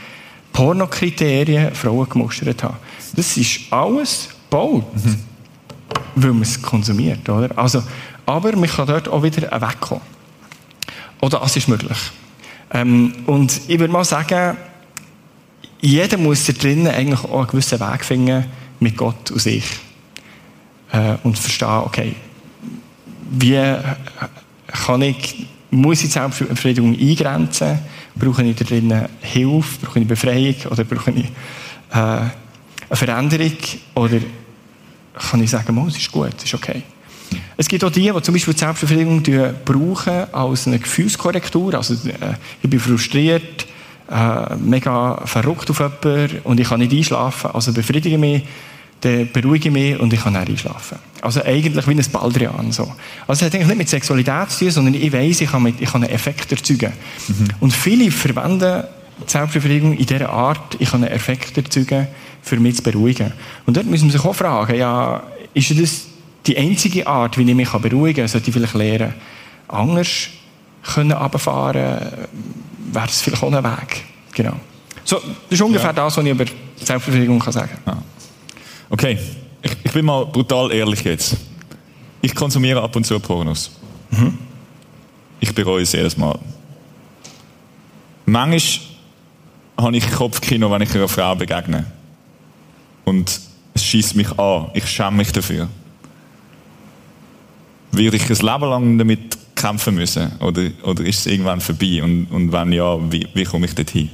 [0.52, 2.76] Pornokriterien Frauen gemustert habe.
[3.14, 5.18] Das ist alles gebaut, mhm.
[6.16, 7.26] weil man es konsumiert.
[7.28, 7.56] Oder?
[7.56, 7.82] Also,
[8.26, 10.02] aber man kann dort auch wieder wegkommen.
[11.20, 11.98] Oder das ist möglich.
[12.72, 14.56] Ähm, und ich würde mal sagen,
[15.80, 18.44] jeder muss da drinnen eigentlich auch einen gewissen Weg finden
[18.80, 19.64] mit Gott und sich.
[20.92, 22.14] Äh, und verstehen, okay,
[23.30, 23.76] wie
[24.68, 27.78] kann ich, muss ich Selbstbefriedigung eingrenzen?
[28.14, 29.86] Brauche ich da drinnen Hilfe?
[29.86, 30.54] Brauche ich Befreiung?
[30.70, 32.30] Oder brauche ich äh, eine
[32.92, 33.56] Veränderung?
[33.94, 34.20] Oder
[35.14, 36.82] kann ich sagen, es ist gut, es ist okay?
[37.56, 39.22] Es gibt auch die, die zum Beispiel die Selbstbefriedigung
[39.64, 41.74] brauchen als eine Gefühlskorrektur.
[41.74, 43.66] Also, äh, ich bin frustriert,
[44.10, 47.50] äh, mega verrückt auf jemanden und ich kann nicht einschlafen.
[47.52, 48.42] Also befriedige mich,
[49.00, 50.98] dann beruhige mich und ich kann dann einschlafen.
[51.20, 52.72] Also eigentlich wie ein Baldrian.
[52.72, 52.92] So.
[53.26, 55.80] Also es hat eigentlich nicht mit Sexualität zu tun, sondern ich weiß, ich kann, mit,
[55.80, 56.92] ich kann einen Effekt erzeugen.
[57.28, 57.48] Mhm.
[57.60, 58.84] Und viele verwenden
[59.26, 62.06] die Selbstbefriedigung in dieser Art, ich kann einen Effekt erzeugen,
[62.42, 63.32] für mich zu beruhigen.
[63.66, 65.22] Und dort müssen wir sich auch fragen, ja,
[65.54, 66.06] ist das
[66.46, 69.14] die einzige Art, wie ich mich beruhigen kann, sollte ich vielleicht lernen,
[69.68, 70.28] anders
[70.82, 71.74] können runterfahren,
[72.92, 74.04] wäre das vielleicht auch ein Weg.
[74.32, 74.54] Genau.
[75.04, 75.92] So, das ist ungefähr ja.
[75.92, 76.44] das, was ich über
[76.76, 77.96] Selbstbefriedigung kann sagen kann.
[77.96, 78.02] Ja.
[78.90, 79.18] Okay,
[79.62, 81.36] ich, ich, bin mal brutal ehrlich jetzt.
[82.20, 83.70] Ich konsumiere ab und zu Pornos.
[84.10, 84.38] Mhm.
[85.40, 86.38] Ich bereue es jedes Mal.
[88.26, 88.86] Manchmal
[89.76, 91.86] habe ich Kopfkino, wenn ich einer Frau begegne.
[93.04, 93.40] Und
[93.74, 94.70] es schießt mich an.
[94.74, 95.68] Ich schäme mich dafür.
[97.92, 100.32] Würde ich ein Leben lang damit kämpfen müssen?
[100.40, 102.02] Oder, oder ist es irgendwann vorbei?
[102.02, 104.10] Und, und wenn ja, wie, wie komme ich dorthin?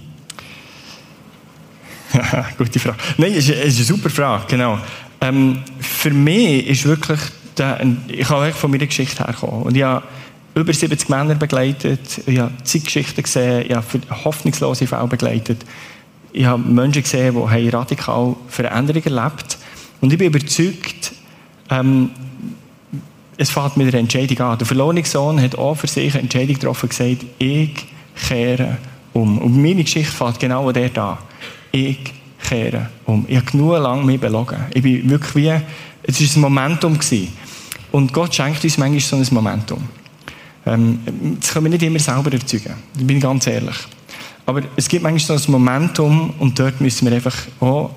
[2.58, 2.98] Gute Frage.
[3.16, 4.78] Nein, es ist, ist, eine super Frage, genau.
[5.20, 7.20] Ähm, für mich ist wirklich,
[7.56, 9.62] der, ich habe von meiner Geschichte herkommen.
[9.62, 10.04] Und ich habe
[10.54, 13.86] über 70 Männer begleitet, ich habe Zeitgeschichten gesehen, ich habe
[14.24, 15.64] hoffnungslose Fälle begleitet.
[16.32, 19.58] Ich habe Menschen gesehen, die radikal Veränderungen erlebt
[20.00, 21.12] Und ich bin überzeugt,
[21.70, 22.10] ähm,
[23.40, 24.58] es fängt mit einer Entscheidung an.
[24.58, 27.70] Der verlorene Sohn hat auch für sich eine Entscheidung getroffen gesagt, ich
[28.26, 28.76] kehre
[29.12, 29.38] um.
[29.38, 31.18] Und meine Geschichte fängt genau dort an.
[31.70, 31.98] Ich
[32.42, 33.24] kehre um.
[33.28, 34.58] Ich habe genug lange mich belogen.
[34.74, 35.62] Ich bin wirklich wie,
[36.02, 36.98] es war ein Momentum.
[36.98, 37.28] Gewesen.
[37.92, 39.88] Und Gott schenkt uns manchmal so ein Momentum.
[40.66, 40.98] Ähm,
[41.40, 42.74] das können wir nicht immer selber erzeugen.
[42.94, 43.76] Da bin ich ganz ehrlich.
[44.46, 47.90] Aber es gibt manchmal so ein Momentum und dort müssen wir einfach auch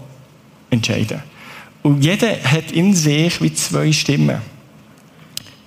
[0.69, 1.23] entscheiden.
[1.81, 4.37] Und jeder hat in sich wie zwei Stimmen.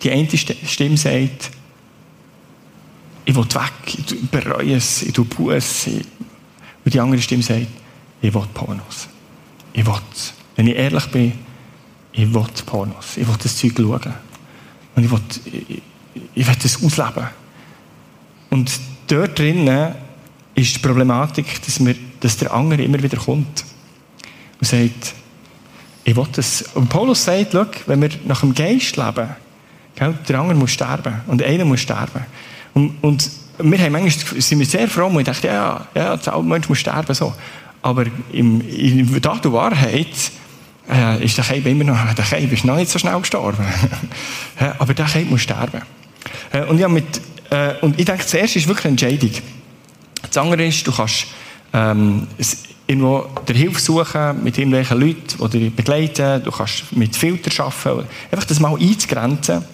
[0.05, 1.51] Die eine Stimme sagt,
[3.25, 5.87] ich will weg, ich bereue es, ich tue Buß.
[6.85, 7.67] Und die andere Stimme sagt,
[8.21, 9.09] ich will Pornos.
[9.73, 9.95] Ich will,
[10.57, 11.33] wenn ich ehrlich bin,
[12.13, 13.17] ich will Pornos.
[13.17, 14.15] Ich will das Zeug schauen.
[14.95, 15.83] Und ich will, ich,
[16.35, 17.29] ich will das ausleben.
[18.51, 18.71] Und
[19.07, 19.95] dort drinnen
[20.55, 23.65] ist die Problematik, dass, wir, dass der andere immer wieder kommt
[24.61, 25.15] und sagt,
[26.05, 26.63] ich will das.
[26.75, 29.31] Und Paulus sagt, schau, wenn wir nach dem Geist leben,
[29.99, 31.21] Der andere muss sterben.
[31.27, 32.25] Und einer muss sterben.
[32.75, 36.47] Und, und wir haben manchmal, sind wir sehr froh und dachten, ja, ja, der alte
[36.47, 37.15] Mensch muss sterben.
[37.15, 37.33] So.
[37.83, 40.09] Aber im, in der Wahrheit
[40.91, 43.65] äh, ist der Keib immer noch, der Keib ist noch nicht so schnell gestorben.
[44.79, 45.83] Aber der Keib muss sterben.
[46.53, 47.21] Äh, und, ja, mit,
[47.51, 49.31] äh, und ich denke, zuerst ist wirklich eine Entscheidung.
[50.23, 51.27] Das andere ist, du kannst,
[51.73, 52.27] ähm,
[52.87, 56.43] irgendwo der Hilfe suchen mit irgendwelchen Leuten, die dich begleiten.
[56.43, 58.09] Du kannst mit Filtern arbeiten.
[58.31, 59.65] Einfach das mal einzugrenzen.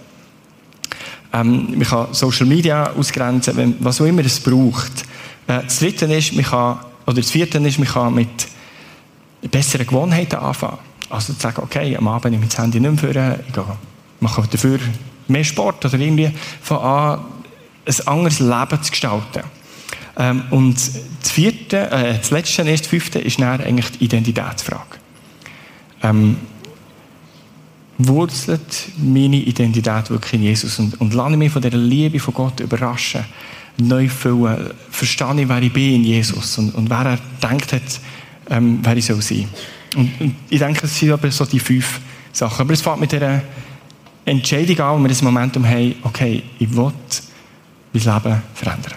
[1.33, 5.03] Ähm, man kann Social Media ausgrenzen, wenn, was auch immer es braucht.
[5.47, 8.49] Äh, das dritte ist, man kann, oder das vierte ist, man kann mit
[9.51, 10.79] besseren Gewohnheiten anfangen.
[11.09, 13.13] Also zu sagen, okay, am Abend nehme ich das Handy nicht mehr
[13.53, 13.79] vor,
[14.17, 14.79] ich mache dafür
[15.29, 16.31] mehr Sport oder irgendwie
[16.63, 17.21] von an,
[17.87, 19.43] ein anderes Leben zu gestalten.
[20.19, 24.99] Ähm, und das vierte, äh, das letzte, das fünfte, ist dann eigentlich die Identitätsfrage.
[26.03, 26.37] Ähm,
[28.07, 32.61] wurzelt meine Identität wirklich in Jesus und, und lasse mich von der Liebe von Gott
[32.61, 33.25] überraschen,
[33.79, 38.01] neu füllen, verstehe ich, wer ich bin in Jesus und, und wer er denkt hat,
[38.49, 39.49] ähm, wer ich soll sein.
[39.97, 42.01] Und, und ich denke, das sind aber so die fünf
[42.33, 42.63] Sachen.
[42.63, 43.43] Aber es fängt mit dieser
[44.25, 46.93] Entscheidung an, wo wir das Momentum haben, okay, ich will
[47.93, 48.95] mein Leben verändern.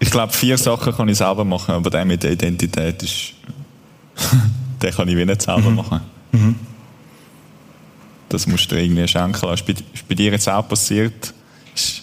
[0.00, 3.34] Ich glaube, vier Sachen kann ich selber machen, aber der mit der Identität ist,
[4.82, 5.76] den kann ich wie nicht selber mhm.
[5.76, 6.00] machen.
[6.32, 6.54] Mhm.
[8.28, 9.54] Das musst du dir irgendwie schenken lassen.
[9.54, 11.32] Ist bei, ist bei dir jetzt auch passiert?
[11.74, 12.02] Ist,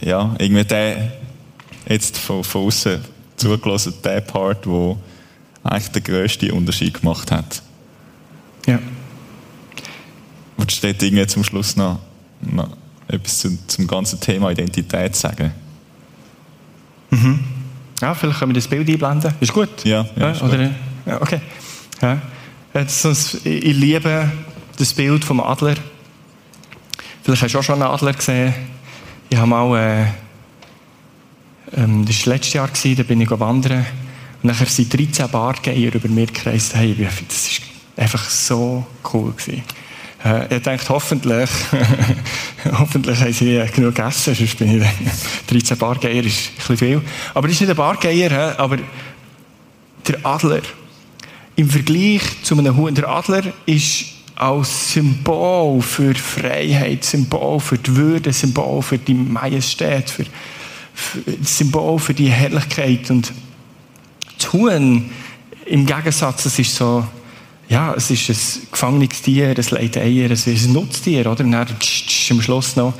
[0.00, 1.12] ja, irgendwie der,
[1.88, 3.00] jetzt von, von außen
[3.36, 4.96] zugelassen, der Part, der
[5.64, 7.62] eigentlich den grössten Unterschied gemacht hat.
[8.66, 8.78] Ja.
[10.56, 11.98] Wolltest du dort irgendwie zum Schluss noch,
[12.40, 12.76] noch
[13.08, 15.52] etwas zum, zum ganzen Thema Identität sagen?
[17.10, 17.40] Mhm.
[18.00, 19.34] Ja, vielleicht können wir das Bild einblenden.
[19.40, 19.84] Ist gut?
[19.84, 20.74] Ja, ja, ist oder, gut.
[21.06, 21.40] ja okay.
[22.00, 22.18] Ja.
[23.44, 24.30] ich liebe
[24.76, 25.76] das Bild vom Adler.
[27.22, 28.54] Vielleicht hast du auch schon einen Adler gesehen.
[29.28, 30.06] Ich habe mal, äh,
[31.80, 33.86] ähm, das war letztes Jahr, gewesen, da bin ich wandern.
[34.42, 36.74] Und nachher sind 13 Bargeier über mir gekreist.
[36.74, 36.96] Hey,
[37.28, 37.60] das
[37.96, 39.32] war einfach so cool.
[39.32, 39.62] Gewesen.
[40.24, 41.50] Äh, ich denke, hoffentlich,
[42.78, 44.88] hoffentlich haben sie genug gegessen, sonst bin ich
[45.46, 47.02] 13 Bargeier ist ein bisschen viel.
[47.34, 48.78] Aber das ist nicht ein Bargeier, aber
[50.06, 50.62] der Adler.
[51.54, 57.94] Im Vergleich zu einem Huhn, der Adler ist als Symbol für Freiheit, Symbol für die
[57.96, 60.24] Würde, Symbol für die Majestät, für,
[60.94, 63.10] für Symbol für die Herrlichkeit.
[63.10, 63.32] Und
[64.38, 65.10] das Huhn,
[65.66, 67.06] im Gegensatz, es ist so,
[67.68, 71.44] ja, es ist ein gefangenes Tier, es legt Eier, es ist ein Nutztier, oder?
[71.44, 72.92] Und dann am Schluss noch,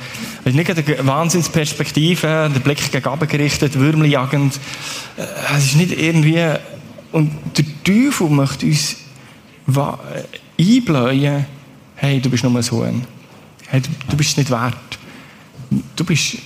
[0.43, 4.59] es ist nicht eine Wahnsinnsperspektive, der Blick gegen oben gerichtet, Würmli jagend.
[5.17, 5.25] Äh,
[5.55, 6.43] es ist nicht irgendwie,
[7.11, 8.95] und der Teufel möchte uns
[10.63, 11.45] einbläuen,
[11.95, 13.03] hey, du bist nur ein Huhn.
[13.67, 14.75] Hey, du, du bist es nicht wert.
[15.95, 16.37] Du bist,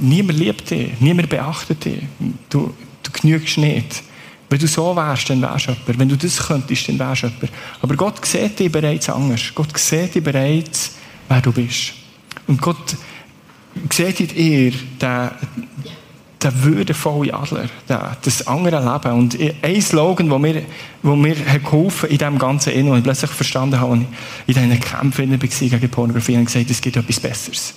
[0.00, 2.02] niemand liebt dich, niemand beachtet dich.
[2.48, 4.02] Du, du genügst nicht.
[4.50, 5.98] Wenn du so wärst, dann wärst du jemand.
[5.98, 7.52] Wenn du das könntest, dann wärst du jemand.
[7.82, 9.52] Aber Gott sieht dich bereits anders.
[9.54, 10.92] Gott sieht dich bereits,
[11.28, 11.92] wer du bist.
[12.46, 12.96] Und Gott
[13.90, 15.30] sieht in dir den,
[16.42, 19.18] den würdevollen Adler, den, das andere Leben.
[19.18, 20.62] Und ein Slogan, der mir,
[21.02, 24.02] wo mir hat geholfen in diesem ganzen Innen, und ich plötzlich verstanden habe, als
[24.46, 27.74] ich in diesen Kämpfen war gegen Pornografie, und gesagt, es gibt etwas Besseres.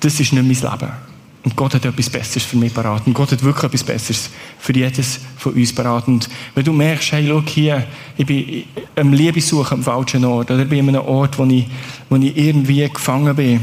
[0.00, 0.92] Das ist nicht mein Leben.
[1.44, 3.06] Und Gott hat etwas Besseres für mich parat.
[3.06, 6.08] Und Gott hat wirklich etwas Besseres für jedes von uns parat.
[6.08, 7.86] Und wenn du merkst, hey, schau hier,
[8.16, 8.64] ich bin
[8.96, 11.66] am Liebessuchen am falschen Ort, oder ich bin an einem Ort, wo ich,
[12.08, 13.60] wo ich irgendwie gefangen bin,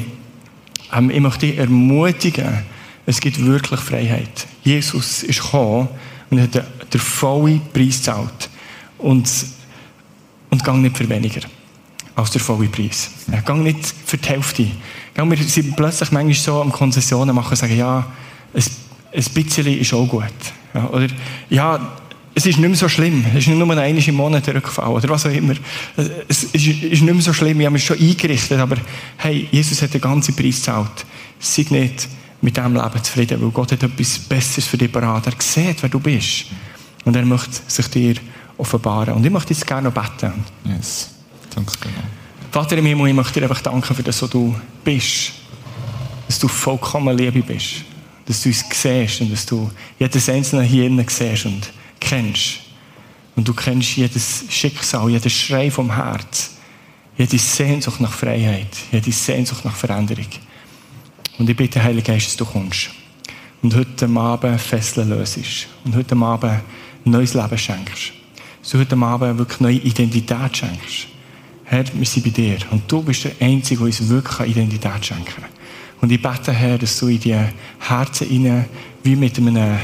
[0.94, 2.64] ähm, ich möchte dich ermutigen,
[3.06, 4.48] es gibt wirklich Freiheit.
[4.64, 5.88] Jesus ist gekommen
[6.30, 8.50] und hat den, vollen Preis gezahlt.
[8.98, 9.30] Und,
[10.50, 11.42] und gang nicht für weniger
[12.16, 13.12] als der volle Preis.
[13.32, 14.68] Ja, gang nicht für die Hälfte.
[15.16, 18.06] Wir sind plötzlich manchmal so am Konzessionen machen und sagen, ja,
[18.54, 18.64] ein,
[19.14, 20.24] ein bisschen ist auch gut.
[20.74, 21.08] Ja, oder,
[21.50, 21.98] ja,
[22.34, 23.26] es ist nicht mehr so schlimm.
[23.30, 25.56] Es ist nicht nur einmal im Monat Rückfall oder was auch immer.
[26.28, 27.60] Es ist, ist nicht mehr so schlimm.
[27.60, 28.78] Wir haben es schon eingerichtet, aber
[29.18, 31.06] hey, Jesus hat den ganzen Preis gezahlt.
[31.40, 32.08] Sei nicht
[32.42, 35.28] mit diesem Leben zufrieden, weil Gott hat etwas Besseres für dich parat.
[35.28, 36.46] Er sieht, wer du bist.
[37.04, 38.16] Und er möchte sich dir
[38.58, 39.16] offenbaren.
[39.16, 40.34] Und ich möchte jetzt gerne noch beten.
[40.64, 41.12] Yes.
[41.54, 41.72] Danke.
[42.52, 45.34] Vater im Himmel, ich möchte dir einfach danken für das, was du bist.
[46.28, 47.84] Dass du vollkommen Liebe bist.
[48.26, 49.70] Dass du uns siehst und dass du
[50.00, 52.60] jedes Einzelne hier innen siehst und kennst.
[53.36, 56.52] Und du kennst jedes Schicksal, jeden Schrei vom Herz.
[57.18, 58.76] Jede Sehnsucht nach Freiheit.
[58.92, 60.28] Jede Sehnsucht nach Veränderung.
[61.38, 62.90] Und ich bitte, Heiliger Geist, dass du kommst.
[63.62, 65.40] Und heute Abend Fesseln löst.
[65.84, 66.62] Und heute Abend
[67.04, 68.14] neues Leben schenkst.
[68.62, 71.08] Dass du heute Abend wirklich neue Identität schenkst.
[71.66, 72.58] Herr, wir sind bei dir.
[72.72, 75.46] Und du bist der Einzige, der uns wirklich Identität schenken kann.
[76.02, 77.36] Und ich bete, Herr, dass du in die
[77.80, 78.66] Herzen rein,
[79.04, 79.78] wie mit einem, äh,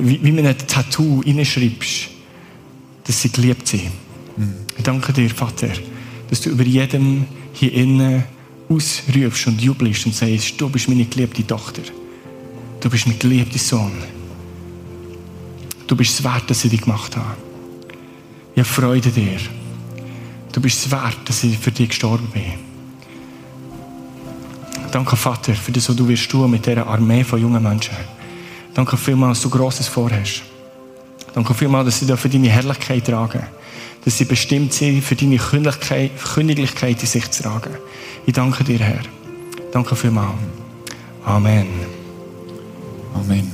[0.00, 2.08] wie, wie mit einem Tattoo reinschreibst,
[3.04, 3.90] dass sie geliebt sind.
[4.36, 4.54] Mhm.
[4.76, 5.68] Ich danke dir, Vater,
[6.30, 8.24] dass du über jedem hier innen
[8.68, 11.82] ausrufst und jubelst und sagst, du bist meine geliebte Tochter.
[12.80, 13.92] Du bist mein geliebter Sohn.
[15.86, 17.36] Du bist es wert, dass ich dich gemacht habe.
[18.54, 19.38] Ich habe Freude dir.
[20.52, 22.68] Du bist es wert, dass ich für dich gestorben bin.
[24.90, 27.96] Danke, Vater, für das, was du wirst tun mit dieser Armee von jungen Menschen.
[28.74, 30.42] Danke vielmals, dass du Grosses vorhast.
[31.34, 33.42] Danke vielmals, dass sie für deine Herrlichkeit tragen.
[34.04, 37.76] Dass sie bestimmt sind, für deine Königlichkeit in sich zu tragen.
[38.28, 39.00] Ich danke dir, Herr.
[39.72, 40.34] Danke vielmals.
[41.24, 41.66] Amen.
[43.14, 43.50] Amen.